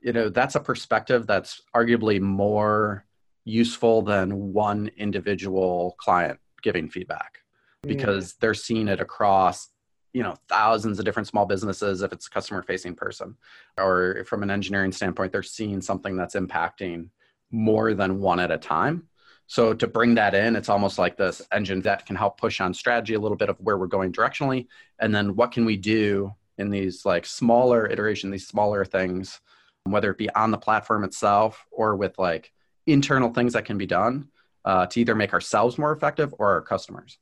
you 0.00 0.12
know 0.12 0.28
that's 0.28 0.54
a 0.54 0.60
perspective 0.60 1.26
that's 1.26 1.62
arguably 1.74 2.20
more 2.20 3.04
useful 3.44 4.02
than 4.02 4.52
one 4.52 4.90
individual 4.96 5.96
client 5.98 6.38
giving 6.62 6.88
feedback 6.88 7.38
because 7.82 8.34
they're 8.34 8.54
seeing 8.54 8.88
it 8.88 9.00
across 9.00 9.68
you 10.16 10.22
know 10.22 10.34
thousands 10.48 10.98
of 10.98 11.04
different 11.04 11.28
small 11.28 11.44
businesses 11.44 12.00
if 12.00 12.10
it's 12.10 12.26
a 12.26 12.30
customer 12.30 12.62
facing 12.62 12.94
person. 12.94 13.36
Or 13.76 14.24
from 14.26 14.42
an 14.42 14.50
engineering 14.50 14.90
standpoint 14.90 15.30
they're 15.30 15.42
seeing 15.42 15.82
something 15.82 16.16
that's 16.16 16.34
impacting 16.34 17.10
more 17.50 17.92
than 17.92 18.20
one 18.20 18.40
at 18.40 18.50
a 18.50 18.56
time. 18.56 19.08
So 19.46 19.74
to 19.74 19.86
bring 19.86 20.14
that 20.14 20.34
in 20.34 20.56
it's 20.56 20.70
almost 20.70 20.98
like 20.98 21.18
this 21.18 21.42
engine 21.52 21.82
that 21.82 22.06
can 22.06 22.16
help 22.16 22.40
push 22.40 22.62
on 22.62 22.72
strategy 22.72 23.12
a 23.12 23.20
little 23.20 23.36
bit 23.36 23.50
of 23.50 23.58
where 23.60 23.76
we're 23.76 23.88
going 23.88 24.10
directionally. 24.10 24.68
And 24.98 25.14
then 25.14 25.36
what 25.36 25.52
can 25.52 25.66
we 25.66 25.76
do 25.76 26.32
in 26.56 26.70
these 26.70 27.04
like 27.04 27.26
smaller 27.26 27.86
iteration 27.86 28.30
these 28.30 28.48
smaller 28.48 28.86
things 28.86 29.38
whether 29.84 30.10
it 30.10 30.18
be 30.18 30.30
on 30.30 30.50
the 30.50 30.58
platform 30.58 31.04
itself 31.04 31.66
or 31.70 31.94
with 31.94 32.18
like 32.18 32.52
internal 32.86 33.32
things 33.34 33.52
that 33.52 33.66
can 33.66 33.76
be 33.76 33.86
done 33.86 34.28
uh, 34.64 34.86
to 34.86 34.98
either 34.98 35.14
make 35.14 35.34
ourselves 35.34 35.76
more 35.76 35.92
effective 35.92 36.34
or 36.38 36.52
our 36.52 36.62
customers 36.62 37.18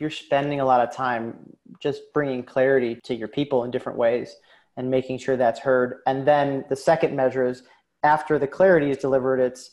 you're 0.00 0.10
spending 0.10 0.60
a 0.60 0.64
lot 0.64 0.80
of 0.80 0.94
time 0.94 1.34
just 1.80 2.02
bringing 2.12 2.42
clarity 2.42 2.98
to 3.04 3.14
your 3.14 3.28
people 3.28 3.64
in 3.64 3.70
different 3.70 3.98
ways 3.98 4.36
and 4.76 4.90
making 4.90 5.18
sure 5.18 5.36
that's 5.36 5.60
heard. 5.60 6.00
And 6.06 6.26
then 6.26 6.64
the 6.68 6.76
second 6.76 7.14
measure 7.14 7.46
is 7.46 7.62
after 8.02 8.38
the 8.38 8.46
clarity 8.46 8.90
is 8.90 8.98
delivered, 8.98 9.40
it's 9.40 9.72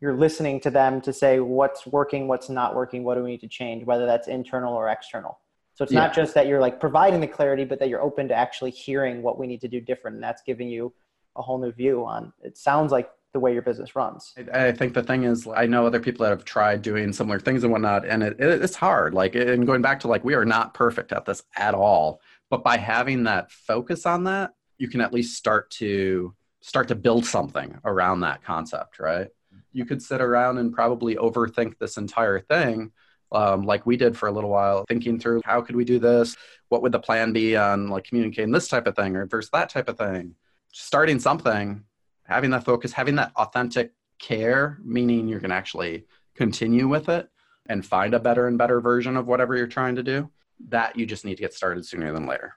you're 0.00 0.16
listening 0.16 0.60
to 0.60 0.70
them 0.70 1.00
to 1.00 1.12
say 1.12 1.40
what's 1.40 1.86
working, 1.86 2.28
what's 2.28 2.48
not 2.48 2.74
working, 2.74 3.02
what 3.02 3.14
do 3.14 3.22
we 3.22 3.30
need 3.30 3.40
to 3.40 3.48
change, 3.48 3.84
whether 3.84 4.04
that's 4.04 4.28
internal 4.28 4.74
or 4.74 4.88
external. 4.88 5.40
So 5.74 5.84
it's 5.84 5.92
yeah. 5.92 6.00
not 6.00 6.14
just 6.14 6.34
that 6.34 6.46
you're 6.46 6.60
like 6.60 6.80
providing 6.80 7.20
the 7.20 7.26
clarity, 7.26 7.64
but 7.64 7.78
that 7.78 7.88
you're 7.88 8.02
open 8.02 8.28
to 8.28 8.34
actually 8.34 8.70
hearing 8.70 9.22
what 9.22 9.38
we 9.38 9.46
need 9.46 9.60
to 9.62 9.68
do 9.68 9.80
different. 9.80 10.16
And 10.16 10.24
that's 10.24 10.42
giving 10.42 10.68
you 10.68 10.92
a 11.36 11.42
whole 11.42 11.58
new 11.58 11.72
view 11.72 12.04
on 12.04 12.32
it 12.42 12.56
sounds 12.56 12.92
like 12.92 13.10
the 13.36 13.40
way 13.40 13.52
your 13.52 13.60
business 13.60 13.94
runs. 13.94 14.32
I 14.50 14.72
think 14.72 14.94
the 14.94 15.02
thing 15.02 15.24
is, 15.24 15.46
I 15.46 15.66
know 15.66 15.86
other 15.86 16.00
people 16.00 16.24
that 16.24 16.30
have 16.30 16.46
tried 16.46 16.80
doing 16.80 17.12
similar 17.12 17.38
things 17.38 17.64
and 17.64 17.70
whatnot, 17.70 18.06
and 18.06 18.22
it, 18.22 18.40
it, 18.40 18.62
it's 18.62 18.74
hard. 18.74 19.12
Like, 19.12 19.34
and 19.34 19.66
going 19.66 19.82
back 19.82 20.00
to 20.00 20.08
like, 20.08 20.24
we 20.24 20.32
are 20.32 20.46
not 20.46 20.72
perfect 20.72 21.12
at 21.12 21.26
this 21.26 21.42
at 21.54 21.74
all. 21.74 22.22
But 22.48 22.64
by 22.64 22.78
having 22.78 23.24
that 23.24 23.52
focus 23.52 24.06
on 24.06 24.24
that, 24.24 24.54
you 24.78 24.88
can 24.88 25.02
at 25.02 25.12
least 25.12 25.36
start 25.36 25.70
to 25.72 26.34
start 26.62 26.88
to 26.88 26.94
build 26.94 27.26
something 27.26 27.78
around 27.84 28.20
that 28.20 28.42
concept, 28.42 28.98
right? 28.98 29.28
You 29.74 29.84
could 29.84 30.00
sit 30.00 30.22
around 30.22 30.56
and 30.56 30.72
probably 30.72 31.16
overthink 31.16 31.78
this 31.78 31.98
entire 31.98 32.40
thing, 32.40 32.90
um, 33.32 33.66
like 33.66 33.84
we 33.84 33.98
did 33.98 34.16
for 34.16 34.28
a 34.28 34.32
little 34.32 34.50
while, 34.50 34.86
thinking 34.88 35.20
through 35.20 35.42
how 35.44 35.60
could 35.60 35.76
we 35.76 35.84
do 35.84 35.98
this? 35.98 36.36
What 36.70 36.80
would 36.80 36.92
the 36.92 37.00
plan 37.00 37.34
be 37.34 37.54
on 37.54 37.88
like 37.88 38.04
communicating 38.04 38.50
this 38.50 38.68
type 38.68 38.86
of 38.86 38.96
thing 38.96 39.14
or 39.14 39.26
versus 39.26 39.50
that 39.50 39.68
type 39.68 39.90
of 39.90 39.98
thing? 39.98 40.36
Starting 40.72 41.20
something, 41.20 41.84
having 42.28 42.50
that 42.50 42.64
focus, 42.64 42.92
having 42.92 43.16
that 43.16 43.32
authentic 43.36 43.92
care, 44.18 44.78
meaning 44.84 45.28
you're 45.28 45.40
going 45.40 45.50
to 45.50 45.56
actually 45.56 46.06
continue 46.34 46.88
with 46.88 47.08
it 47.08 47.28
and 47.68 47.84
find 47.84 48.14
a 48.14 48.20
better 48.20 48.46
and 48.46 48.58
better 48.58 48.80
version 48.80 49.16
of 49.16 49.26
whatever 49.26 49.56
you're 49.56 49.66
trying 49.66 49.96
to 49.96 50.02
do. 50.02 50.30
That 50.68 50.96
you 50.96 51.04
just 51.04 51.24
need 51.24 51.36
to 51.36 51.42
get 51.42 51.52
started 51.52 51.84
sooner 51.84 52.12
than 52.12 52.26
later. 52.26 52.54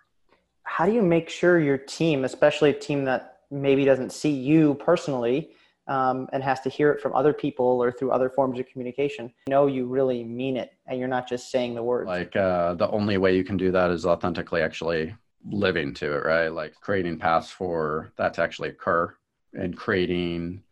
How 0.63 0.85
do 0.85 0.93
you 0.93 1.01
make 1.01 1.29
sure 1.29 1.59
your 1.59 1.77
team, 1.77 2.23
especially 2.23 2.69
a 2.69 2.73
team 2.73 3.03
that 3.05 3.39
maybe 3.51 3.83
doesn't 3.83 4.13
see 4.13 4.31
you 4.31 4.75
personally, 4.75 5.51
um, 5.89 6.29
and 6.31 6.43
has 6.43 6.61
to 6.61 6.69
hear 6.69 6.91
it 6.91 7.01
from 7.01 7.13
other 7.15 7.33
people 7.33 7.65
or 7.65 7.91
through 7.91 8.11
other 8.11 8.29
forms 8.29 8.59
of 8.59 8.67
communication 8.67 9.33
know 9.47 9.65
you 9.67 9.87
really 9.87 10.23
mean 10.23 10.55
it 10.55 10.71
and 10.87 10.99
you're 10.99 11.07
not 11.07 11.27
just 11.27 11.51
saying 11.51 11.73
the 11.73 11.83
words 11.83 12.07
like 12.07 12.35
uh, 12.35 12.75
the 12.75 12.89
only 12.91 13.17
way 13.17 13.35
you 13.35 13.43
can 13.43 13.57
do 13.57 13.71
that 13.71 13.89
is 13.89 14.05
authentically 14.05 14.61
actually 14.61 15.13
living 15.49 15.93
to 15.93 16.13
it 16.13 16.23
right 16.23 16.49
like 16.49 16.73
creating 16.79 17.17
paths 17.17 17.49
for 17.49 18.13
that 18.17 18.33
to 18.33 18.41
actually 18.41 18.69
occur 18.69 19.13
and 19.53 19.75
creating 19.75 20.63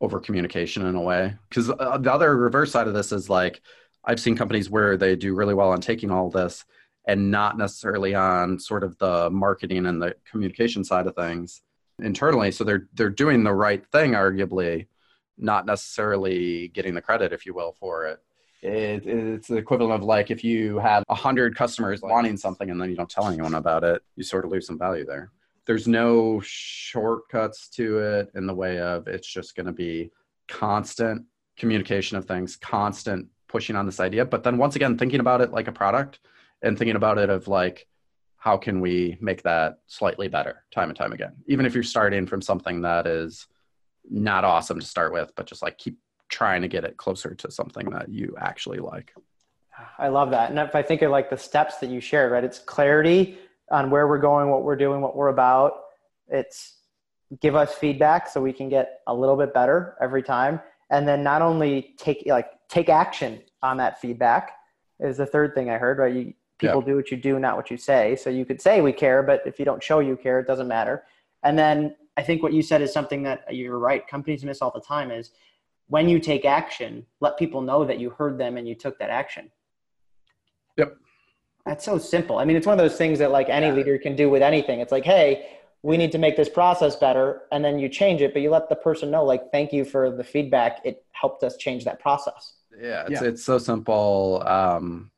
over 0.00 0.18
communication 0.18 0.86
in 0.86 0.94
a 0.94 1.00
way. 1.00 1.34
Because 1.48 1.70
uh, 1.70 1.98
the 1.98 2.12
other 2.12 2.36
reverse 2.36 2.72
side 2.72 2.88
of 2.88 2.94
this 2.94 3.12
is 3.12 3.28
like 3.28 3.60
i've 4.04 4.18
seen 4.18 4.36
companies 4.36 4.68
where 4.68 4.96
they 4.96 5.14
do 5.14 5.32
really 5.32 5.54
well 5.54 5.70
on 5.70 5.80
taking 5.80 6.10
all 6.10 6.28
this 6.28 6.64
and 7.06 7.30
not 7.30 7.58
necessarily 7.58 8.14
on 8.14 8.58
sort 8.58 8.84
of 8.84 8.96
the 8.98 9.30
marketing 9.30 9.86
and 9.86 10.00
the 10.00 10.14
communication 10.28 10.84
side 10.84 11.06
of 11.06 11.14
things 11.14 11.62
internally. 12.00 12.50
So 12.50 12.64
they're 12.64 12.88
they're 12.94 13.10
doing 13.10 13.44
the 13.44 13.52
right 13.52 13.84
thing 13.88 14.12
arguably 14.12 14.86
not 15.38 15.66
necessarily 15.66 16.68
getting 16.68 16.94
the 16.94 17.00
credit 17.00 17.32
if 17.32 17.46
you 17.46 17.54
will 17.54 17.74
for 17.80 18.06
it. 18.06 18.20
it 18.62 19.06
it's 19.06 19.48
the 19.48 19.56
equivalent 19.56 19.94
of 19.94 20.06
like 20.06 20.30
if 20.30 20.44
you 20.44 20.78
have 20.78 21.02
a 21.08 21.14
hundred 21.14 21.56
customers 21.56 22.00
wanting 22.02 22.36
something 22.36 22.70
and 22.70 22.80
then 22.80 22.90
you 22.90 22.96
don't 22.96 23.10
tell 23.10 23.26
anyone 23.26 23.54
about 23.54 23.82
it 23.82 24.02
you 24.14 24.22
sort 24.22 24.44
of 24.44 24.50
lose 24.50 24.66
some 24.66 24.78
value 24.78 25.04
there 25.04 25.32
there's 25.66 25.86
no 25.86 26.40
shortcuts 26.44 27.68
to 27.68 27.98
it 27.98 28.30
in 28.34 28.46
the 28.46 28.54
way 28.54 28.78
of 28.78 29.06
it's 29.06 29.28
just 29.28 29.54
going 29.54 29.66
to 29.66 29.72
be 29.72 30.10
constant 30.48 31.24
communication 31.56 32.16
of 32.16 32.24
things 32.24 32.56
constant 32.56 33.26
pushing 33.48 33.76
on 33.76 33.86
this 33.86 34.00
idea. 34.00 34.24
But 34.24 34.42
then 34.42 34.56
once 34.56 34.76
again 34.76 34.98
thinking 34.98 35.20
about 35.20 35.40
it 35.40 35.52
like 35.52 35.68
a 35.68 35.72
product 35.72 36.20
and 36.62 36.76
thinking 36.76 36.96
about 36.96 37.18
it 37.18 37.30
of 37.30 37.48
like 37.48 37.86
how 38.36 38.56
can 38.56 38.80
we 38.80 39.16
make 39.20 39.42
that 39.42 39.78
slightly 39.86 40.26
better 40.26 40.64
time 40.72 40.88
and 40.88 40.98
time 40.98 41.12
again? 41.12 41.32
Even 41.46 41.64
if 41.64 41.74
you're 41.74 41.84
starting 41.84 42.26
from 42.26 42.42
something 42.42 42.80
that 42.80 43.06
is 43.06 43.46
not 44.10 44.44
awesome 44.44 44.80
to 44.80 44.86
start 44.86 45.12
with 45.12 45.32
but 45.36 45.46
just 45.46 45.62
like 45.62 45.78
keep 45.78 45.96
trying 46.28 46.62
to 46.62 46.68
get 46.68 46.82
it 46.82 46.96
closer 46.96 47.34
to 47.34 47.50
something 47.50 47.90
that 47.90 48.08
you 48.08 48.34
actually 48.40 48.78
like. 48.78 49.14
I 49.98 50.08
love 50.08 50.30
that. 50.30 50.50
And 50.50 50.58
if 50.58 50.74
i 50.74 50.82
think 50.82 51.02
of 51.02 51.10
like 51.10 51.30
the 51.30 51.36
steps 51.36 51.76
that 51.78 51.90
you 51.90 52.00
shared 52.00 52.32
right 52.32 52.42
it's 52.42 52.58
clarity 52.58 53.38
on 53.72 53.90
where 53.90 54.06
we're 54.06 54.18
going 54.18 54.50
what 54.50 54.62
we're 54.62 54.76
doing 54.76 55.00
what 55.00 55.16
we're 55.16 55.28
about. 55.28 55.72
It's 56.28 56.76
give 57.40 57.56
us 57.56 57.74
feedback 57.74 58.28
so 58.28 58.40
we 58.40 58.52
can 58.52 58.68
get 58.68 59.00
a 59.06 59.14
little 59.14 59.36
bit 59.36 59.54
better 59.54 59.96
every 60.00 60.22
time. 60.22 60.60
And 60.90 61.08
then 61.08 61.24
not 61.24 61.40
only 61.40 61.94
take 61.96 62.24
like 62.26 62.50
take 62.68 62.88
action 62.88 63.40
on 63.62 63.78
that 63.78 64.00
feedback 64.00 64.52
is 65.00 65.16
the 65.16 65.26
third 65.26 65.54
thing 65.54 65.70
i 65.70 65.78
heard 65.78 65.98
right? 65.98 66.14
You 66.14 66.34
people 66.58 66.80
yeah. 66.80 66.92
do 66.92 66.96
what 66.96 67.10
you 67.10 67.16
do 67.16 67.40
not 67.40 67.56
what 67.56 67.70
you 67.70 67.76
say. 67.76 68.14
So 68.14 68.30
you 68.30 68.44
could 68.44 68.60
say 68.60 68.82
we 68.82 68.92
care 68.92 69.22
but 69.22 69.42
if 69.46 69.58
you 69.58 69.64
don't 69.64 69.82
show 69.82 70.00
you 70.00 70.16
care 70.16 70.38
it 70.38 70.46
doesn't 70.46 70.68
matter. 70.68 71.04
And 71.42 71.58
then 71.58 71.96
i 72.18 72.22
think 72.22 72.42
what 72.42 72.52
you 72.52 72.62
said 72.62 72.82
is 72.82 72.92
something 72.92 73.22
that 73.22 73.42
you're 73.54 73.78
right. 73.78 74.06
Companies 74.06 74.44
miss 74.44 74.60
all 74.60 74.70
the 74.70 74.80
time 74.80 75.10
is 75.10 75.30
when 75.88 76.08
you 76.08 76.20
take 76.20 76.44
action 76.44 77.06
let 77.20 77.38
people 77.38 77.62
know 77.62 77.84
that 77.86 77.98
you 77.98 78.10
heard 78.10 78.36
them 78.36 78.58
and 78.58 78.68
you 78.68 78.74
took 78.74 78.98
that 78.98 79.08
action. 79.08 79.50
Yep 80.76 80.96
that's 81.66 81.84
so 81.84 81.98
simple 81.98 82.38
i 82.38 82.44
mean 82.44 82.56
it's 82.56 82.66
one 82.66 82.78
of 82.78 82.82
those 82.82 82.96
things 82.96 83.18
that 83.18 83.30
like 83.30 83.48
any 83.48 83.66
yeah. 83.66 83.72
leader 83.72 83.98
can 83.98 84.16
do 84.16 84.28
with 84.28 84.42
anything 84.42 84.80
it's 84.80 84.92
like 84.92 85.04
hey 85.04 85.58
we 85.84 85.96
need 85.96 86.12
to 86.12 86.18
make 86.18 86.36
this 86.36 86.48
process 86.48 86.94
better 86.94 87.42
and 87.50 87.64
then 87.64 87.78
you 87.78 87.88
change 87.88 88.20
it 88.20 88.32
but 88.32 88.42
you 88.42 88.50
let 88.50 88.68
the 88.68 88.76
person 88.76 89.10
know 89.10 89.24
like 89.24 89.50
thank 89.50 89.72
you 89.72 89.84
for 89.84 90.10
the 90.10 90.24
feedback 90.24 90.80
it 90.84 91.04
helped 91.12 91.42
us 91.42 91.56
change 91.56 91.84
that 91.84 91.98
process 92.00 92.54
yeah 92.80 93.02
it's, 93.02 93.20
yeah. 93.20 93.28
it's 93.28 93.44
so 93.44 93.58
simple 93.58 94.42
um, 94.46 95.10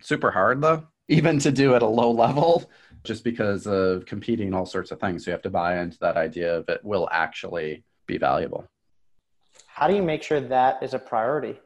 super 0.00 0.30
hard 0.30 0.60
though, 0.60 0.86
even 1.08 1.38
to 1.40 1.50
do 1.50 1.74
at 1.74 1.82
a 1.82 1.86
low 1.86 2.10
level, 2.10 2.70
just 3.04 3.24
because 3.24 3.66
of 3.66 4.06
competing 4.06 4.54
all 4.54 4.66
sorts 4.66 4.90
of 4.90 5.00
things. 5.00 5.24
So 5.24 5.30
you 5.30 5.32
have 5.32 5.42
to 5.42 5.50
buy 5.50 5.78
into 5.78 5.98
that 6.00 6.16
idea 6.16 6.56
of 6.56 6.68
it 6.68 6.84
will 6.84 7.08
actually 7.10 7.84
be 8.06 8.18
valuable. 8.18 8.66
How 9.66 9.86
do 9.86 9.94
you 9.94 10.02
make 10.02 10.22
sure 10.22 10.40
that 10.40 10.82
is 10.82 10.94
a 10.94 10.98
priority? 10.98 11.58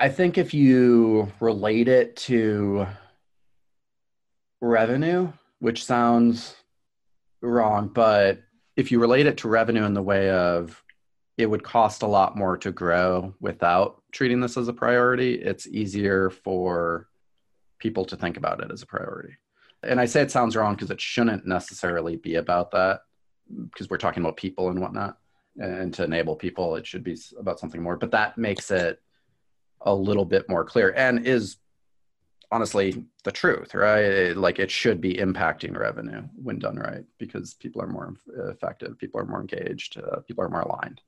I 0.00 0.08
think 0.08 0.38
if 0.38 0.54
you 0.54 1.32
relate 1.40 1.88
it 1.88 2.14
to 2.16 2.86
revenue, 4.60 5.32
which 5.58 5.84
sounds 5.84 6.54
wrong, 7.40 7.88
but 7.88 8.40
if 8.76 8.92
you 8.92 9.00
relate 9.00 9.26
it 9.26 9.38
to 9.38 9.48
revenue 9.48 9.84
in 9.84 9.94
the 9.94 10.02
way 10.02 10.30
of 10.30 10.82
it 11.36 11.46
would 11.46 11.64
cost 11.64 12.02
a 12.02 12.06
lot 12.06 12.36
more 12.36 12.56
to 12.58 12.70
grow 12.70 13.34
without 13.40 14.02
treating 14.12 14.40
this 14.40 14.56
as 14.56 14.68
a 14.68 14.72
priority, 14.72 15.34
it's 15.34 15.66
easier 15.66 16.30
for 16.30 17.08
people 17.78 18.04
to 18.04 18.16
think 18.16 18.36
about 18.36 18.62
it 18.62 18.70
as 18.72 18.82
a 18.82 18.86
priority. 18.86 19.34
And 19.84 20.00
I 20.00 20.06
say 20.06 20.20
it 20.20 20.30
sounds 20.30 20.56
wrong 20.56 20.74
because 20.74 20.90
it 20.90 21.00
shouldn't 21.00 21.46
necessarily 21.46 22.16
be 22.16 22.36
about 22.36 22.70
that, 22.72 23.00
because 23.70 23.88
we're 23.88 23.98
talking 23.98 24.22
about 24.22 24.36
people 24.36 24.70
and 24.70 24.80
whatnot. 24.80 25.18
And 25.56 25.92
to 25.94 26.04
enable 26.04 26.36
people, 26.36 26.76
it 26.76 26.86
should 26.86 27.02
be 27.02 27.16
about 27.38 27.58
something 27.58 27.82
more. 27.82 27.96
But 27.96 28.12
that 28.12 28.38
makes 28.38 28.70
it 28.70 29.00
a 29.82 29.94
little 29.94 30.24
bit 30.24 30.48
more 30.48 30.64
clear 30.64 30.92
and 30.96 31.26
is 31.26 31.56
honestly 32.50 33.04
the 33.24 33.32
truth, 33.32 33.74
right? 33.74 34.36
like 34.36 34.58
it 34.58 34.70
should 34.70 35.00
be 35.00 35.14
impacting 35.14 35.76
revenue 35.76 36.22
when 36.42 36.58
done 36.58 36.76
right 36.76 37.04
because 37.18 37.54
people 37.54 37.82
are 37.82 37.86
more 37.86 38.14
effective, 38.50 38.98
people 38.98 39.20
are 39.20 39.26
more 39.26 39.40
engaged, 39.40 39.98
uh, 39.98 40.20
people 40.20 40.42
are 40.42 40.48
more 40.48 40.62
aligned. 40.62 41.00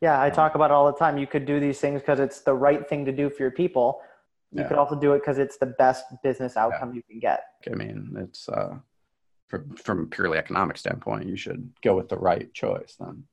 Yeah, 0.00 0.20
I 0.20 0.30
talk 0.30 0.54
about 0.54 0.70
it 0.70 0.74
all 0.74 0.86
the 0.86 0.98
time. 0.98 1.16
You 1.16 1.26
could 1.26 1.46
do 1.46 1.58
these 1.58 1.80
things 1.80 2.02
because 2.02 2.20
it's 2.20 2.40
the 2.40 2.54
right 2.54 2.86
thing 2.86 3.04
to 3.06 3.12
do 3.12 3.30
for 3.30 3.42
your 3.42 3.50
people. 3.50 4.02
You 4.52 4.62
yeah. 4.62 4.68
could 4.68 4.76
also 4.76 4.94
do 4.94 5.14
it 5.14 5.20
because 5.20 5.38
it's 5.38 5.56
the 5.56 5.66
best 5.66 6.04
business 6.22 6.56
outcome 6.56 6.90
yeah. 6.90 6.96
you 6.96 7.02
can 7.02 7.18
get. 7.18 7.44
I 7.70 7.74
mean, 7.74 8.14
it's 8.18 8.48
uh, 8.48 8.76
from 9.48 9.74
from 9.76 10.02
a 10.04 10.06
purely 10.06 10.38
economic 10.38 10.76
standpoint, 10.76 11.28
you 11.28 11.36
should 11.36 11.70
go 11.82 11.96
with 11.96 12.08
the 12.08 12.18
right 12.18 12.52
choice 12.52 12.96
then. 12.98 13.24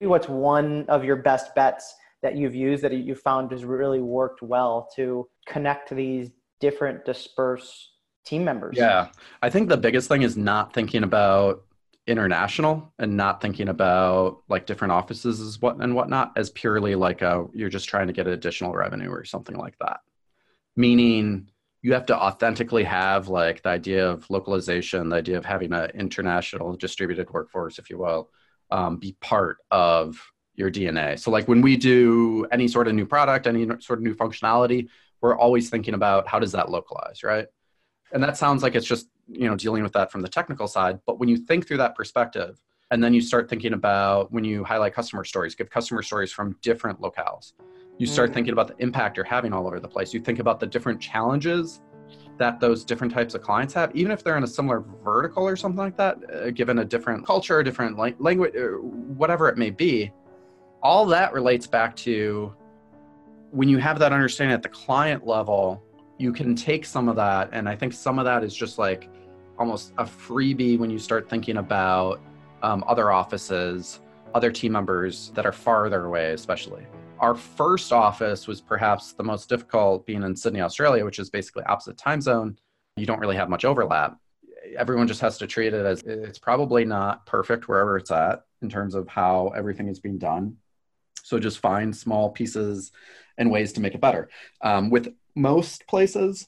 What's 0.00 0.28
one 0.28 0.86
of 0.88 1.04
your 1.04 1.16
best 1.16 1.54
bets 1.54 1.94
that 2.22 2.36
you've 2.36 2.54
used 2.54 2.82
that 2.84 2.92
you 2.92 3.14
found 3.14 3.50
has 3.52 3.64
really 3.64 4.00
worked 4.00 4.42
well 4.42 4.88
to 4.96 5.28
connect 5.46 5.90
these 5.90 6.30
different 6.60 7.04
dispersed 7.04 7.90
team 8.24 8.44
members? 8.44 8.76
Yeah, 8.76 9.08
I 9.42 9.50
think 9.50 9.68
the 9.68 9.76
biggest 9.76 10.08
thing 10.08 10.22
is 10.22 10.36
not 10.36 10.72
thinking 10.74 11.02
about 11.02 11.64
international 12.06 12.92
and 12.98 13.16
not 13.16 13.40
thinking 13.40 13.68
about 13.68 14.42
like 14.48 14.66
different 14.66 14.92
offices 14.92 15.40
as 15.40 15.60
what 15.60 15.80
and 15.80 15.94
whatnot 15.94 16.32
as 16.36 16.50
purely 16.50 16.94
like 16.94 17.22
a 17.22 17.46
you're 17.52 17.68
just 17.68 17.88
trying 17.88 18.06
to 18.06 18.12
get 18.12 18.26
additional 18.26 18.72
revenue 18.72 19.10
or 19.10 19.24
something 19.24 19.56
like 19.56 19.78
that 19.78 20.00
meaning 20.76 21.48
you 21.82 21.92
have 21.92 22.06
to 22.06 22.16
authentically 22.16 22.82
have 22.84 23.28
like 23.28 23.62
the 23.62 23.68
idea 23.68 24.08
of 24.08 24.28
localization 24.30 25.10
the 25.10 25.16
idea 25.16 25.36
of 25.36 25.44
having 25.44 25.72
an 25.72 25.90
international 25.90 26.74
distributed 26.76 27.30
workforce 27.30 27.78
if 27.78 27.90
you 27.90 27.98
will 27.98 28.30
um, 28.70 28.96
be 28.96 29.16
part 29.20 29.58
of 29.70 30.20
your 30.60 30.70
dna 30.70 31.18
so 31.18 31.30
like 31.30 31.48
when 31.48 31.60
we 31.60 31.76
do 31.76 32.46
any 32.52 32.68
sort 32.68 32.86
of 32.86 32.94
new 32.94 33.06
product 33.06 33.46
any 33.46 33.66
sort 33.80 33.98
of 33.98 34.02
new 34.02 34.14
functionality 34.14 34.88
we're 35.20 35.36
always 35.36 35.68
thinking 35.68 35.94
about 35.94 36.28
how 36.28 36.38
does 36.38 36.52
that 36.52 36.70
localize 36.70 37.22
right? 37.22 37.46
And 38.12 38.22
that 38.22 38.36
sounds 38.36 38.62
like 38.62 38.74
it's 38.74 38.86
just 38.86 39.08
you 39.28 39.48
know 39.48 39.56
dealing 39.56 39.82
with 39.82 39.92
that 39.92 40.10
from 40.12 40.22
the 40.22 40.28
technical 40.28 40.68
side 40.68 40.98
but 41.06 41.18
when 41.18 41.28
you 41.28 41.36
think 41.36 41.66
through 41.66 41.76
that 41.78 41.94
perspective 41.94 42.60
and 42.90 43.02
then 43.02 43.14
you 43.14 43.20
start 43.20 43.48
thinking 43.48 43.72
about 43.72 44.32
when 44.32 44.44
you 44.44 44.64
highlight 44.64 44.94
customer 44.94 45.24
stories 45.24 45.54
give 45.54 45.70
customer 45.70 46.02
stories 46.02 46.32
from 46.32 46.56
different 46.60 47.00
locales. 47.00 47.52
You 47.98 48.06
start 48.06 48.30
mm. 48.30 48.34
thinking 48.34 48.52
about 48.52 48.68
the 48.68 48.82
impact 48.82 49.16
you're 49.16 49.26
having 49.26 49.52
all 49.52 49.66
over 49.66 49.78
the 49.78 49.88
place. 49.88 50.12
You 50.12 50.20
think 50.20 50.38
about 50.38 50.58
the 50.58 50.66
different 50.66 51.00
challenges 51.00 51.80
that 52.38 52.58
those 52.58 52.84
different 52.84 53.12
types 53.12 53.34
of 53.34 53.42
clients 53.42 53.74
have 53.74 53.94
even 53.94 54.10
if 54.10 54.24
they're 54.24 54.36
in 54.36 54.42
a 54.42 54.48
similar 54.48 54.82
vertical 55.04 55.44
or 55.46 55.56
something 55.56 55.78
like 55.78 55.96
that 55.96 56.18
uh, 56.32 56.50
given 56.50 56.78
a 56.78 56.84
different 56.84 57.24
culture 57.24 57.60
a 57.60 57.64
different 57.64 57.98
language 57.98 58.54
uh, 58.56 58.78
whatever 59.20 59.48
it 59.48 59.58
may 59.58 59.70
be 59.70 60.10
all 60.82 61.04
that 61.06 61.32
relates 61.32 61.66
back 61.66 61.94
to 61.94 62.54
when 63.50 63.68
you 63.68 63.78
have 63.78 63.98
that 63.98 64.12
understanding 64.12 64.54
at 64.54 64.62
the 64.62 64.68
client 64.68 65.26
level 65.26 65.82
you 66.18 66.32
can 66.32 66.54
take 66.54 66.84
some 66.84 67.08
of 67.08 67.16
that 67.16 67.48
and 67.52 67.68
i 67.68 67.76
think 67.76 67.92
some 67.92 68.18
of 68.18 68.24
that 68.24 68.42
is 68.42 68.54
just 68.54 68.78
like 68.78 69.08
almost 69.58 69.92
a 69.98 70.04
freebie 70.04 70.78
when 70.78 70.90
you 70.90 70.98
start 70.98 71.28
thinking 71.28 71.58
about 71.58 72.20
um, 72.62 72.84
other 72.86 73.10
offices 73.10 74.00
other 74.34 74.50
team 74.50 74.72
members 74.72 75.30
that 75.34 75.44
are 75.44 75.52
farther 75.52 76.04
away 76.06 76.32
especially. 76.32 76.86
Our 77.18 77.34
first 77.34 77.92
office 77.92 78.46
was 78.46 78.60
perhaps 78.60 79.12
the 79.12 79.24
most 79.24 79.48
difficult 79.48 80.06
being 80.06 80.22
in 80.22 80.34
sydney 80.36 80.60
australia 80.60 81.04
which 81.04 81.18
is 81.18 81.30
basically 81.30 81.64
opposite 81.64 81.98
time 81.98 82.20
zone. 82.20 82.56
You 82.96 83.06
don't 83.06 83.20
really 83.20 83.36
have 83.36 83.48
much 83.48 83.64
overlap. 83.64 84.16
Everyone 84.78 85.08
just 85.08 85.20
has 85.20 85.36
to 85.38 85.46
treat 85.46 85.74
it 85.74 85.84
as 85.84 86.02
it's 86.02 86.38
probably 86.38 86.84
not 86.84 87.26
perfect 87.26 87.68
wherever 87.68 87.96
it's 87.96 88.10
at 88.10 88.44
in 88.62 88.68
terms 88.68 88.94
of 88.94 89.08
how 89.08 89.48
everything 89.56 89.88
is 89.88 90.00
being 90.00 90.18
done 90.18 90.56
so 91.22 91.38
just 91.38 91.58
find 91.58 91.96
small 91.96 92.30
pieces 92.30 92.92
and 93.38 93.50
ways 93.50 93.72
to 93.74 93.80
make 93.80 93.94
it 93.94 94.00
better. 94.00 94.28
Um, 94.62 94.90
with 94.90 95.14
most 95.34 95.86
places. 95.86 96.46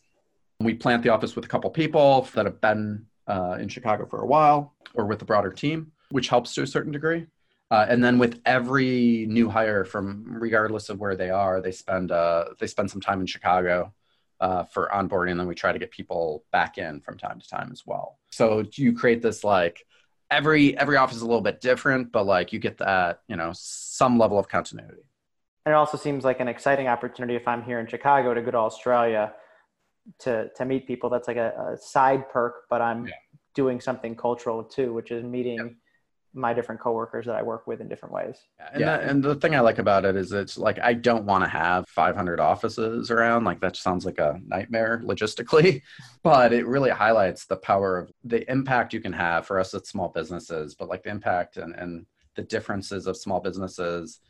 We 0.61 0.75
plant 0.75 1.03
the 1.03 1.09
office 1.09 1.35
with 1.35 1.45
a 1.45 1.49
couple 1.49 1.71
people 1.71 2.29
that 2.35 2.47
have 2.47 2.61
been 2.61 3.07
uh, 3.27 3.57
in 3.61 3.69
Chicago 3.69 4.07
for 4.07 4.21
a 4.21 4.27
while 4.27 4.75
or 4.95 5.07
with 5.07 5.23
a 5.23 5.25
broader 5.25 5.51
team, 5.51 5.93
which 6.11 6.29
helps 6.29 6.55
to 6.55 6.63
a 6.63 6.67
certain 6.67 6.93
degree. 6.93 7.27
Uh, 7.71 7.87
and 7.89 8.05
then 8.05 8.19
with 8.19 8.41
every 8.45 9.27
new 9.29 9.49
hire, 9.49 9.85
from 9.85 10.27
regardless 10.29 10.91
of 10.91 11.01
where 11.01 11.17
they 11.17 11.31
are, 11.31 11.63
they 11.63 11.73
spend 11.73 12.13
uh, 12.13 12.45
they 12.61 12.67
spend 12.67 12.91
some 12.91 13.01
time 13.01 13.21
in 13.21 13.27
Chicago 13.27 13.95
uh, 14.41 14.65
for 14.65 14.91
onboarding, 14.93 15.31
and 15.31 15.41
then 15.41 15.47
we 15.47 15.55
try 15.55 15.73
to 15.73 15.79
get 15.79 15.91
people 15.91 16.45
back 16.53 16.77
in 16.77 17.01
from 17.01 17.17
time 17.17 17.41
to 17.41 17.49
time 17.49 17.71
as 17.73 17.87
well. 17.87 18.19
So 18.31 18.65
you 18.75 18.93
create 18.93 19.23
this 19.23 19.43
like 19.43 19.87
every 20.33 20.77
every 20.77 20.97
office 20.97 21.17
is 21.17 21.23
a 21.23 21.27
little 21.27 21.43
bit 21.43 21.61
different, 21.61 22.13
but 22.13 22.27
like 22.27 22.53
you 22.53 22.59
get 22.59 22.79
that 22.79 23.21
you 23.29 23.37
know 23.37 23.53
some 23.55 24.19
level 24.19 24.39
of 24.39 24.49
continuity. 24.49 25.03
And 25.65 25.73
it 25.73 25.77
also 25.77 25.97
seems 25.97 26.25
like 26.25 26.41
an 26.41 26.49
exciting 26.49 26.89
opportunity 26.89 27.37
if 27.37 27.47
I'm 27.47 27.63
here 27.63 27.79
in 27.79 27.87
Chicago 27.87 28.35
to 28.35 28.43
go 28.43 28.51
to 28.51 28.59
Australia 28.59 29.33
to 30.21 30.49
to 30.57 30.65
meet 30.65 30.87
people. 30.87 31.11
That's 31.11 31.29
like 31.29 31.37
a, 31.37 31.75
a 31.75 31.77
side 31.77 32.29
perk, 32.31 32.65
but 32.69 32.81
I'm 32.81 33.07
yeah. 33.07 33.13
doing 33.55 33.81
something 33.81 34.17
cultural 34.17 34.65
too, 34.65 34.93
which 34.93 35.11
is 35.11 35.23
meeting. 35.25 35.59
Yeah 35.59 35.69
my 36.35 36.55
different 36.55 36.81
coworkers 36.81 37.27
that 37.27 37.35
I 37.35 37.43
work 37.43 37.67
with 37.67 37.81
in 37.81 37.89
different 37.89 38.15
ways. 38.15 38.37
And, 38.73 38.81
yeah. 38.81 38.97
That, 38.97 39.09
and 39.09 39.23
the 39.23 39.35
thing 39.35 39.55
I 39.55 39.61
like 39.61 39.79
about 39.79 40.05
it 40.05 40.17
is 40.17 40.33
it's 40.33 40.57
like 40.57 40.79
I 40.81 40.95
don't 40.95 41.25
want 41.25 41.45
to 41.45 41.51
have 41.51 41.89
500 41.89 42.41
offices 42.41 43.11
around. 43.11 43.45
Like 43.45 43.61
that 43.61 43.77
sounds 43.77 44.07
like 44.07 44.19
a 44.19 44.41
nightmare 44.47 45.03
logistically, 45.05 45.83
but 46.23 46.53
it 46.53 46.67
really 46.67 46.91
highlights 46.91 47.45
the 47.45 47.57
power 47.57 47.99
of 47.99 48.13
the 48.25 48.51
impact 48.51 48.95
you 48.95 49.01
can 49.01 49.13
have 49.13 49.47
for 49.47 49.59
us 49.59 49.75
at 49.75 49.87
small 49.87 50.09
businesses, 50.09 50.75
but 50.75 50.89
like 50.89 51.03
the 51.03 51.11
impact 51.11 51.59
and, 51.59 51.75
and 51.75 52.07
the 52.35 52.43
differences 52.43 53.07
of 53.07 53.17
small 53.17 53.41
businesses, 53.41 54.21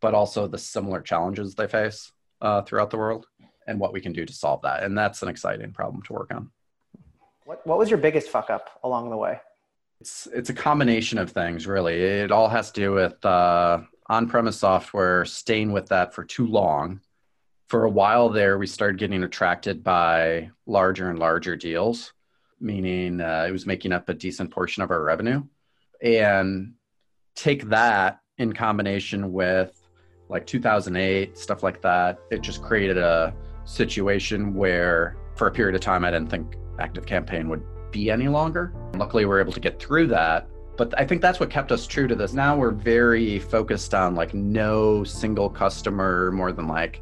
but 0.00 0.14
also 0.14 0.48
the 0.48 0.58
similar 0.58 1.00
challenges 1.00 1.54
they 1.54 1.68
face 1.68 2.12
uh, 2.40 2.62
throughout 2.62 2.90
the 2.90 2.96
world 2.96 3.26
and 3.68 3.78
what 3.78 3.92
we 3.92 4.00
can 4.00 4.12
do 4.12 4.24
to 4.24 4.32
solve 4.32 4.62
that. 4.62 4.82
And 4.82 4.98
that's 4.98 5.22
an 5.22 5.28
exciting 5.28 5.72
problem 5.72 6.02
to 6.02 6.12
work 6.12 6.32
on. 6.34 6.50
What, 7.44 7.64
what 7.66 7.78
was 7.78 7.88
your 7.88 7.98
biggest 7.98 8.28
fuck 8.28 8.50
up 8.50 8.80
along 8.82 9.10
the 9.10 9.16
way? 9.16 9.40
It's 10.00 10.28
it's 10.34 10.50
a 10.50 10.54
combination 10.54 11.18
of 11.18 11.30
things, 11.30 11.66
really. 11.66 11.94
It 11.94 12.30
all 12.30 12.48
has 12.48 12.70
to 12.72 12.80
do 12.80 12.92
with 12.92 13.24
uh, 13.24 13.80
on-premise 14.08 14.58
software 14.58 15.24
staying 15.24 15.72
with 15.72 15.88
that 15.88 16.14
for 16.14 16.24
too 16.24 16.46
long. 16.46 17.00
For 17.68 17.84
a 17.84 17.90
while 17.90 18.28
there, 18.28 18.58
we 18.58 18.66
started 18.66 18.98
getting 18.98 19.24
attracted 19.24 19.82
by 19.82 20.50
larger 20.66 21.10
and 21.10 21.18
larger 21.18 21.56
deals, 21.56 22.12
meaning 22.60 23.20
uh, 23.20 23.46
it 23.48 23.50
was 23.50 23.66
making 23.66 23.92
up 23.92 24.08
a 24.08 24.14
decent 24.14 24.50
portion 24.50 24.82
of 24.82 24.90
our 24.90 25.02
revenue. 25.02 25.42
And 26.00 26.74
take 27.34 27.64
that 27.70 28.20
in 28.38 28.52
combination 28.52 29.32
with 29.32 29.80
like 30.28 30.46
2008 30.46 31.38
stuff 31.38 31.62
like 31.62 31.80
that, 31.82 32.18
it 32.30 32.42
just 32.42 32.62
created 32.62 32.98
a 32.98 33.34
situation 33.64 34.54
where, 34.54 35.16
for 35.36 35.48
a 35.48 35.50
period 35.50 35.74
of 35.74 35.80
time, 35.80 36.04
I 36.04 36.10
didn't 36.10 36.30
think 36.30 36.56
ActiveCampaign 36.78 37.48
would 37.48 37.62
be 37.96 38.10
any 38.10 38.28
longer. 38.28 38.72
Luckily, 38.94 39.24
we 39.24 39.34
are 39.34 39.40
able 39.40 39.52
to 39.52 39.60
get 39.60 39.80
through 39.80 40.08
that. 40.08 40.46
But 40.76 40.92
I 40.98 41.06
think 41.06 41.22
that's 41.22 41.40
what 41.40 41.48
kept 41.48 41.72
us 41.72 41.86
true 41.86 42.06
to 42.06 42.14
this. 42.14 42.34
Now 42.34 42.54
we're 42.54 42.70
very 42.70 43.38
focused 43.38 43.94
on 43.94 44.14
like 44.14 44.34
no 44.34 45.02
single 45.04 45.48
customer 45.48 46.30
more 46.32 46.52
than 46.52 46.68
like 46.68 47.00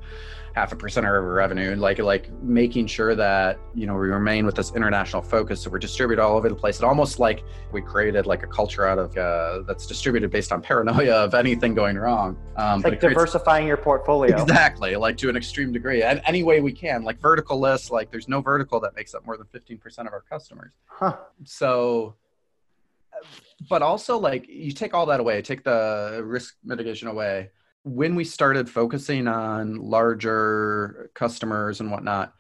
half 0.55 0.73
a 0.73 0.77
percent 0.77 1.05
of 1.05 1.11
our 1.11 1.21
revenue 1.21 1.75
like 1.75 1.99
like 1.99 2.31
making 2.41 2.87
sure 2.87 3.17
that 3.17 3.59
you 3.75 3.87
know 3.87 3.95
we 3.95 4.09
remain 4.09 4.47
with 4.47 4.55
this 4.55 4.73
international 4.75 5.21
focus 5.21 5.63
so 5.63 5.71
we're 5.71 5.79
distributed 5.79 6.23
all 6.23 6.37
over 6.37 6.49
the 6.49 6.55
place. 6.55 6.79
It 6.79 6.85
almost 6.85 7.19
like 7.19 7.43
we 7.73 7.83
created 7.83 8.27
like 8.27 8.43
a 8.43 8.47
culture 8.47 8.87
out 8.87 8.99
of 8.99 9.17
uh, 9.17 9.63
that's 9.67 9.87
distributed 9.87 10.31
based 10.31 10.53
on 10.53 10.63
paranoia 10.63 11.25
of 11.25 11.35
anything 11.35 11.75
going 11.75 11.97
wrong. 11.97 12.37
Um, 12.57 12.83
like 12.83 13.01
diversifying 13.01 13.67
your 13.67 13.77
portfolio. 13.77 14.41
Exactly 14.41 14.95
like 14.95 15.17
to 15.19 15.29
an 15.29 15.37
extreme 15.37 15.73
degree 15.73 16.03
and 16.03 16.23
any 16.27 16.43
way 16.43 16.61
we 16.61 16.73
can. 16.73 17.03
Like 17.03 17.19
vertical 17.21 17.59
lists 17.59 17.91
like 17.91 18.11
there's 18.11 18.29
no 18.29 18.41
vertical 18.41 18.79
that 18.81 18.95
makes 18.95 19.15
up 19.15 19.27
more 19.27 19.37
than 19.37 19.47
15% 19.47 20.07
of 20.07 20.13
our 20.13 20.23
customers. 20.31 20.73
Huh. 20.87 21.17
so 21.45 22.15
but 23.69 23.83
also 23.83 24.19
like 24.19 24.47
you 24.49 24.73
take 24.73 24.93
all 24.93 25.07
that 25.07 25.21
away 25.21 25.41
take 25.41 25.63
the 25.63 26.21
risk 26.25 26.57
mitigation 26.65 27.07
away 27.07 27.49
when 27.85 28.15
we 28.15 28.25
started 28.25 28.69
focusing 28.69 29.29
on 29.29 29.77
larger 29.77 31.11
customers 31.15 31.81
and 31.81 31.91
whatnot, 31.91 32.35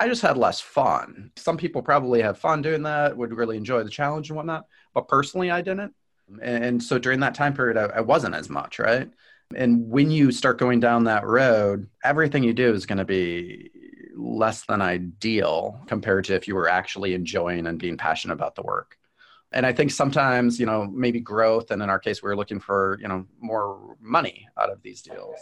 I 0.00 0.08
just 0.08 0.22
had 0.22 0.38
less 0.38 0.60
fun. 0.60 1.32
Some 1.36 1.56
people 1.56 1.82
probably 1.82 2.22
have 2.22 2.38
fun 2.38 2.62
doing 2.62 2.84
that, 2.84 3.16
would 3.16 3.32
really 3.32 3.56
enjoy 3.56 3.82
the 3.82 3.90
challenge 3.90 4.30
and 4.30 4.36
whatnot, 4.36 4.66
but 4.94 5.08
personally, 5.08 5.50
I 5.50 5.62
didn't. 5.62 5.94
And 6.40 6.80
so 6.80 6.98
during 6.98 7.20
that 7.20 7.34
time 7.34 7.54
period, 7.54 7.76
I, 7.76 8.00
wasn't 8.00 8.36
as 8.36 8.48
much, 8.48 8.78
right? 8.78 9.10
And 9.56 9.88
when 9.90 10.10
you 10.10 10.30
start 10.30 10.58
going 10.58 10.78
down 10.78 11.04
that 11.04 11.24
road, 11.26 11.88
everything 12.04 12.44
you 12.44 12.52
do 12.52 12.72
is 12.72 12.86
going 12.86 12.98
to 12.98 13.04
be 13.04 13.70
less 14.14 14.64
than 14.66 14.82
ideal 14.82 15.80
compared 15.86 16.24
to 16.26 16.34
if 16.34 16.46
you 16.46 16.54
were 16.54 16.68
actually 16.68 17.14
enjoying 17.14 17.66
and 17.66 17.78
being 17.78 17.96
passionate 17.96 18.34
about 18.34 18.54
the 18.54 18.62
work 18.62 18.97
and 19.52 19.64
i 19.64 19.72
think 19.72 19.90
sometimes 19.90 20.58
you 20.60 20.66
know 20.66 20.86
maybe 20.86 21.20
growth 21.20 21.70
and 21.70 21.82
in 21.82 21.90
our 21.90 21.98
case 21.98 22.22
we 22.22 22.30
are 22.30 22.36
looking 22.36 22.60
for 22.60 22.98
you 23.00 23.08
know 23.08 23.24
more 23.40 23.96
money 24.00 24.46
out 24.58 24.70
of 24.70 24.82
these 24.82 25.02
deals. 25.02 25.36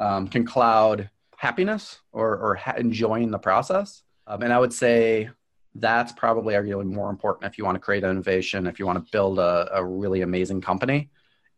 Um, 0.00 0.28
can 0.28 0.46
cloud 0.46 1.10
happiness 1.36 1.98
or, 2.12 2.36
or 2.36 2.54
ha- 2.54 2.76
enjoying 2.76 3.32
the 3.32 3.38
process? 3.38 4.02
Um, 4.26 4.42
and 4.42 4.52
i 4.52 4.58
would 4.58 4.72
say 4.72 5.30
that's 5.74 6.12
probably 6.12 6.54
arguably 6.54 6.86
more 6.86 7.10
important 7.10 7.50
if 7.50 7.58
you 7.58 7.64
want 7.64 7.76
to 7.76 7.80
create 7.80 8.04
an 8.04 8.10
innovation 8.10 8.66
if 8.66 8.78
you 8.78 8.86
want 8.86 9.04
to 9.04 9.10
build 9.10 9.38
a, 9.38 9.68
a 9.72 9.84
really 9.84 10.22
amazing 10.22 10.60
company 10.60 11.10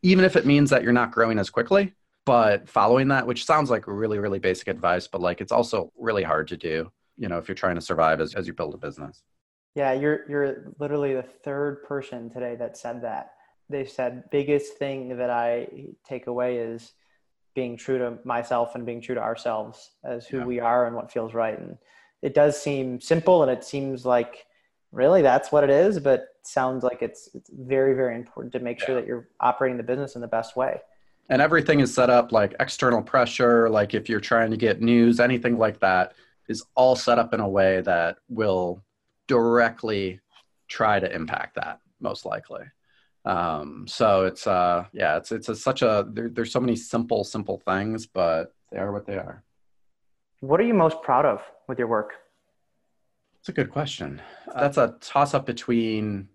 even 0.02 0.24
if 0.24 0.36
it 0.36 0.46
means 0.46 0.70
that 0.70 0.82
you're 0.82 0.94
not 0.94 1.10
growing 1.10 1.38
as 1.38 1.50
quickly. 1.50 1.92
But 2.24 2.68
following 2.68 3.08
that 3.08 3.26
which 3.26 3.44
sounds 3.44 3.70
like 3.70 3.86
really 3.86 4.18
really 4.18 4.38
basic 4.38 4.68
advice 4.68 5.08
but 5.08 5.20
like 5.20 5.40
it's 5.40 5.52
also 5.52 5.90
really 5.98 6.22
hard 6.22 6.48
to 6.48 6.56
do 6.56 6.90
you 7.16 7.28
know 7.28 7.38
if 7.38 7.48
you're 7.48 7.54
trying 7.54 7.74
to 7.74 7.80
survive 7.80 8.20
as, 8.20 8.34
as 8.34 8.46
you 8.46 8.52
build 8.52 8.74
a 8.74 8.78
business 8.78 9.22
yeah, 9.74 9.92
you're 9.92 10.28
you're 10.28 10.72
literally 10.78 11.14
the 11.14 11.22
third 11.22 11.84
person 11.84 12.30
today 12.30 12.56
that 12.56 12.76
said 12.76 13.02
that. 13.02 13.32
They 13.68 13.84
said 13.84 14.24
biggest 14.30 14.74
thing 14.78 15.16
that 15.18 15.30
I 15.30 15.68
take 16.04 16.26
away 16.26 16.56
is 16.56 16.92
being 17.54 17.76
true 17.76 17.98
to 17.98 18.18
myself 18.24 18.74
and 18.74 18.84
being 18.84 19.00
true 19.00 19.14
to 19.14 19.20
ourselves 19.20 19.92
as 20.04 20.26
who 20.26 20.38
yeah. 20.38 20.44
we 20.44 20.60
are 20.60 20.86
and 20.86 20.96
what 20.96 21.12
feels 21.12 21.34
right. 21.34 21.58
And 21.58 21.78
it 22.22 22.34
does 22.34 22.60
seem 22.60 23.00
simple 23.00 23.42
and 23.42 23.50
it 23.50 23.64
seems 23.64 24.04
like 24.04 24.46
really 24.92 25.22
that's 25.22 25.52
what 25.52 25.62
it 25.62 25.70
is, 25.70 26.00
but 26.00 26.26
sounds 26.42 26.82
like 26.82 27.00
it's 27.00 27.28
it's 27.34 27.50
very 27.52 27.94
very 27.94 28.16
important 28.16 28.52
to 28.54 28.60
make 28.60 28.80
yeah. 28.80 28.86
sure 28.86 28.94
that 28.96 29.06
you're 29.06 29.28
operating 29.40 29.76
the 29.76 29.84
business 29.84 30.16
in 30.16 30.20
the 30.20 30.28
best 30.28 30.56
way. 30.56 30.80
And 31.28 31.40
everything 31.40 31.78
is 31.78 31.94
set 31.94 32.10
up 32.10 32.32
like 32.32 32.56
external 32.58 33.02
pressure, 33.02 33.70
like 33.70 33.94
if 33.94 34.08
you're 34.08 34.18
trying 34.18 34.50
to 34.50 34.56
get 34.56 34.82
news, 34.82 35.20
anything 35.20 35.58
like 35.58 35.78
that 35.78 36.14
is 36.48 36.64
all 36.74 36.96
set 36.96 37.20
up 37.20 37.32
in 37.32 37.38
a 37.38 37.48
way 37.48 37.82
that 37.82 38.16
will 38.28 38.82
directly 39.30 40.18
try 40.66 40.98
to 40.98 41.14
impact 41.14 41.54
that 41.54 41.78
most 42.00 42.26
likely. 42.26 42.64
Um, 43.24 43.86
so 43.86 44.24
it's 44.24 44.46
uh 44.46 44.86
yeah 44.92 45.18
it's 45.18 45.30
it's 45.30 45.48
a, 45.48 45.54
such 45.54 45.82
a 45.82 46.04
there, 46.10 46.28
there's 46.28 46.52
so 46.52 46.58
many 46.58 46.74
simple 46.74 47.22
simple 47.22 47.58
things 47.64 48.06
but 48.06 48.54
they 48.72 48.78
are 48.78 48.92
what 48.92 49.06
they 49.06 49.14
are. 49.14 49.44
What 50.40 50.58
are 50.58 50.64
you 50.64 50.74
most 50.74 51.00
proud 51.02 51.26
of 51.26 51.42
with 51.68 51.78
your 51.78 51.86
work? 51.86 52.14
It's 53.38 53.48
a 53.50 53.52
good 53.52 53.70
question. 53.70 54.20
That's 54.52 54.78
a 54.78 54.96
toss 55.00 55.32
up 55.32 55.46
between 55.46 56.28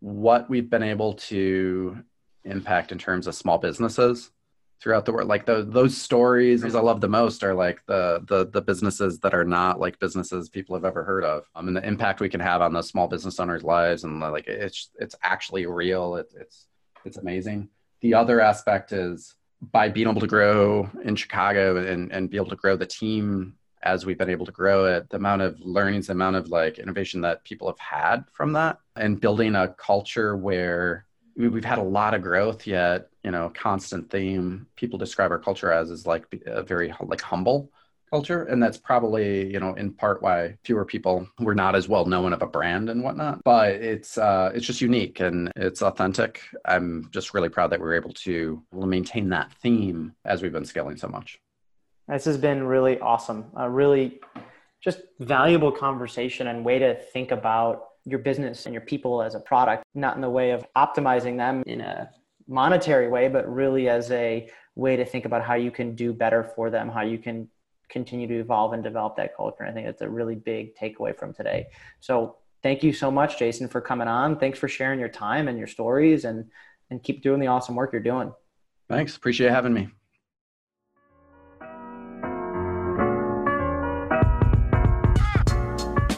what 0.00 0.50
we've 0.50 0.68
been 0.68 0.82
able 0.82 1.14
to 1.30 1.98
impact 2.44 2.90
in 2.90 2.98
terms 2.98 3.26
of 3.28 3.36
small 3.36 3.58
businesses 3.58 4.32
throughout 4.82 5.04
the 5.04 5.12
world. 5.12 5.28
Like 5.28 5.46
the, 5.46 5.62
those 5.62 5.96
stories 5.96 6.64
i 6.64 6.80
love 6.80 7.00
the 7.00 7.08
most 7.08 7.44
are 7.44 7.54
like 7.54 7.80
the, 7.86 8.24
the 8.26 8.46
the 8.46 8.60
businesses 8.60 9.20
that 9.20 9.32
are 9.32 9.44
not 9.44 9.78
like 9.78 9.98
businesses 10.00 10.48
people 10.48 10.74
have 10.74 10.84
ever 10.84 11.04
heard 11.04 11.24
of. 11.24 11.44
Um, 11.54 11.68
and 11.68 11.76
the 11.76 11.86
impact 11.86 12.20
we 12.20 12.28
can 12.28 12.40
have 12.40 12.60
on 12.60 12.72
the 12.72 12.82
small 12.82 13.06
business 13.06 13.38
owners 13.38 13.62
lives 13.62 14.04
and 14.04 14.20
like 14.20 14.48
it's 14.48 14.90
it's 14.98 15.14
actually 15.22 15.66
real. 15.66 16.16
It, 16.16 16.32
it's 16.38 16.66
it's 17.04 17.18
amazing. 17.18 17.68
The 18.00 18.14
other 18.14 18.40
aspect 18.40 18.92
is 18.92 19.36
by 19.70 19.88
being 19.88 20.08
able 20.08 20.20
to 20.20 20.26
grow 20.26 20.90
in 21.04 21.14
chicago 21.14 21.76
and 21.76 22.10
and 22.10 22.28
be 22.28 22.36
able 22.36 22.48
to 22.48 22.56
grow 22.56 22.76
the 22.76 22.84
team 22.84 23.54
as 23.84 24.04
we've 24.04 24.18
been 24.18 24.28
able 24.28 24.44
to 24.44 24.50
grow 24.50 24.86
it 24.86 25.08
the 25.10 25.16
amount 25.16 25.40
of 25.40 25.56
learnings 25.60 26.08
the 26.08 26.12
amount 26.12 26.34
of 26.34 26.48
like 26.48 26.80
innovation 26.80 27.20
that 27.20 27.44
people 27.44 27.68
have 27.68 27.78
had 27.78 28.24
from 28.32 28.52
that 28.52 28.80
and 28.96 29.20
building 29.20 29.54
a 29.54 29.68
culture 29.78 30.36
where 30.36 31.06
we've 31.36 31.64
had 31.64 31.78
a 31.78 31.82
lot 31.82 32.12
of 32.12 32.22
growth 32.22 32.66
yet 32.66 33.08
you 33.24 33.30
know 33.30 33.50
constant 33.54 34.10
theme 34.10 34.66
people 34.76 34.98
describe 34.98 35.30
our 35.30 35.38
culture 35.38 35.72
as 35.72 35.90
is 35.90 36.06
like 36.06 36.24
a 36.46 36.62
very 36.62 36.92
like 37.00 37.20
humble 37.20 37.70
culture. 38.12 38.44
And 38.44 38.62
that's 38.62 38.76
probably 38.76 39.50
you 39.50 39.58
know 39.58 39.74
in 39.74 39.92
part 39.92 40.22
why 40.22 40.56
fewer 40.64 40.84
people 40.84 41.26
were 41.40 41.54
not 41.54 41.74
as 41.74 41.88
well 41.88 42.04
known 42.04 42.32
of 42.32 42.42
a 42.42 42.46
brand 42.46 42.90
and 42.90 43.02
whatnot. 43.02 43.42
But 43.42 43.70
it's 43.70 44.18
uh 44.18 44.52
it's 44.54 44.66
just 44.66 44.80
unique 44.80 45.20
and 45.20 45.50
it's 45.56 45.82
authentic. 45.82 46.42
I'm 46.64 47.08
just 47.10 47.34
really 47.34 47.48
proud 47.48 47.70
that 47.70 47.80
we 47.80 47.86
are 47.86 47.94
able 47.94 48.12
to 48.28 48.62
maintain 48.72 49.30
that 49.30 49.52
theme 49.62 50.14
as 50.24 50.42
we've 50.42 50.52
been 50.52 50.66
scaling 50.66 50.96
so 50.98 51.08
much. 51.08 51.40
This 52.06 52.26
has 52.26 52.36
been 52.36 52.64
really 52.64 53.00
awesome 53.00 53.46
a 53.56 53.68
really 53.68 54.20
just 54.80 55.00
valuable 55.20 55.72
conversation 55.72 56.48
and 56.48 56.64
way 56.64 56.78
to 56.78 56.94
think 56.94 57.30
about 57.30 57.84
your 58.04 58.18
business 58.18 58.66
and 58.66 58.74
your 58.74 58.82
people 58.82 59.22
as 59.22 59.36
a 59.36 59.40
product, 59.40 59.84
not 59.94 60.16
in 60.16 60.20
the 60.20 60.28
way 60.28 60.50
of 60.50 60.66
optimizing 60.76 61.36
them 61.36 61.62
in 61.66 61.80
a 61.80 62.10
monetary 62.46 63.08
way, 63.08 63.28
but 63.28 63.52
really 63.52 63.88
as 63.88 64.10
a 64.10 64.48
way 64.74 64.96
to 64.96 65.04
think 65.04 65.24
about 65.24 65.42
how 65.42 65.54
you 65.54 65.70
can 65.70 65.94
do 65.94 66.12
better 66.12 66.42
for 66.42 66.70
them, 66.70 66.88
how 66.88 67.02
you 67.02 67.18
can 67.18 67.48
continue 67.88 68.26
to 68.26 68.40
evolve 68.40 68.72
and 68.72 68.82
develop 68.82 69.16
that 69.16 69.36
culture. 69.36 69.64
And 69.64 69.70
I 69.70 69.74
think 69.74 69.86
that's 69.86 70.00
a 70.00 70.08
really 70.08 70.34
big 70.34 70.74
takeaway 70.76 71.16
from 71.16 71.34
today. 71.34 71.66
So 72.00 72.36
thank 72.62 72.82
you 72.82 72.92
so 72.92 73.10
much, 73.10 73.38
Jason, 73.38 73.68
for 73.68 73.80
coming 73.80 74.08
on. 74.08 74.38
Thanks 74.38 74.58
for 74.58 74.68
sharing 74.68 74.98
your 74.98 75.10
time 75.10 75.48
and 75.48 75.58
your 75.58 75.66
stories 75.66 76.24
and 76.24 76.50
and 76.90 77.02
keep 77.02 77.22
doing 77.22 77.40
the 77.40 77.46
awesome 77.46 77.74
work 77.74 77.90
you're 77.92 78.02
doing. 78.02 78.32
Thanks. 78.88 79.16
Appreciate 79.16 79.50
having 79.50 79.72
me. 79.72 79.88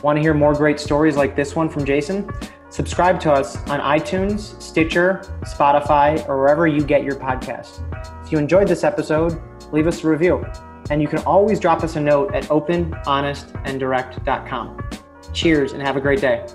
Want 0.05 0.17
to 0.19 0.21
hear 0.21 0.35
more 0.35 0.53
great 0.53 0.79
stories 0.79 1.17
like 1.17 1.35
this 1.35 1.57
one 1.57 1.71
from 1.71 1.87
Jason? 1.87 2.31
Subscribe 2.69 3.19
to 3.21 3.33
us 3.33 3.57
on 3.71 3.81
iTunes, 3.81 4.61
Stitcher, 4.61 5.23
Spotify, 5.45 6.29
or 6.29 6.39
wherever 6.39 6.67
you 6.67 6.85
get 6.85 7.05
your 7.05 7.15
podcast. 7.15 7.81
If 8.23 8.31
you 8.31 8.37
enjoyed 8.37 8.69
this 8.69 8.85
episode, 8.85 9.41
leave 9.73 9.87
us 9.87 10.05
a 10.05 10.09
review. 10.09 10.45
And 10.91 11.01
you 11.01 11.09
can 11.09 11.21
always 11.21 11.59
drop 11.59 11.83
us 11.83 11.97
a 11.97 12.01
note 12.03 12.35
at 12.35 12.45
openhonestanddirect.com. 12.45 14.91
Cheers 15.33 15.73
and 15.73 15.81
have 15.81 15.97
a 15.97 16.03
great 16.03 16.21
day. 16.21 16.47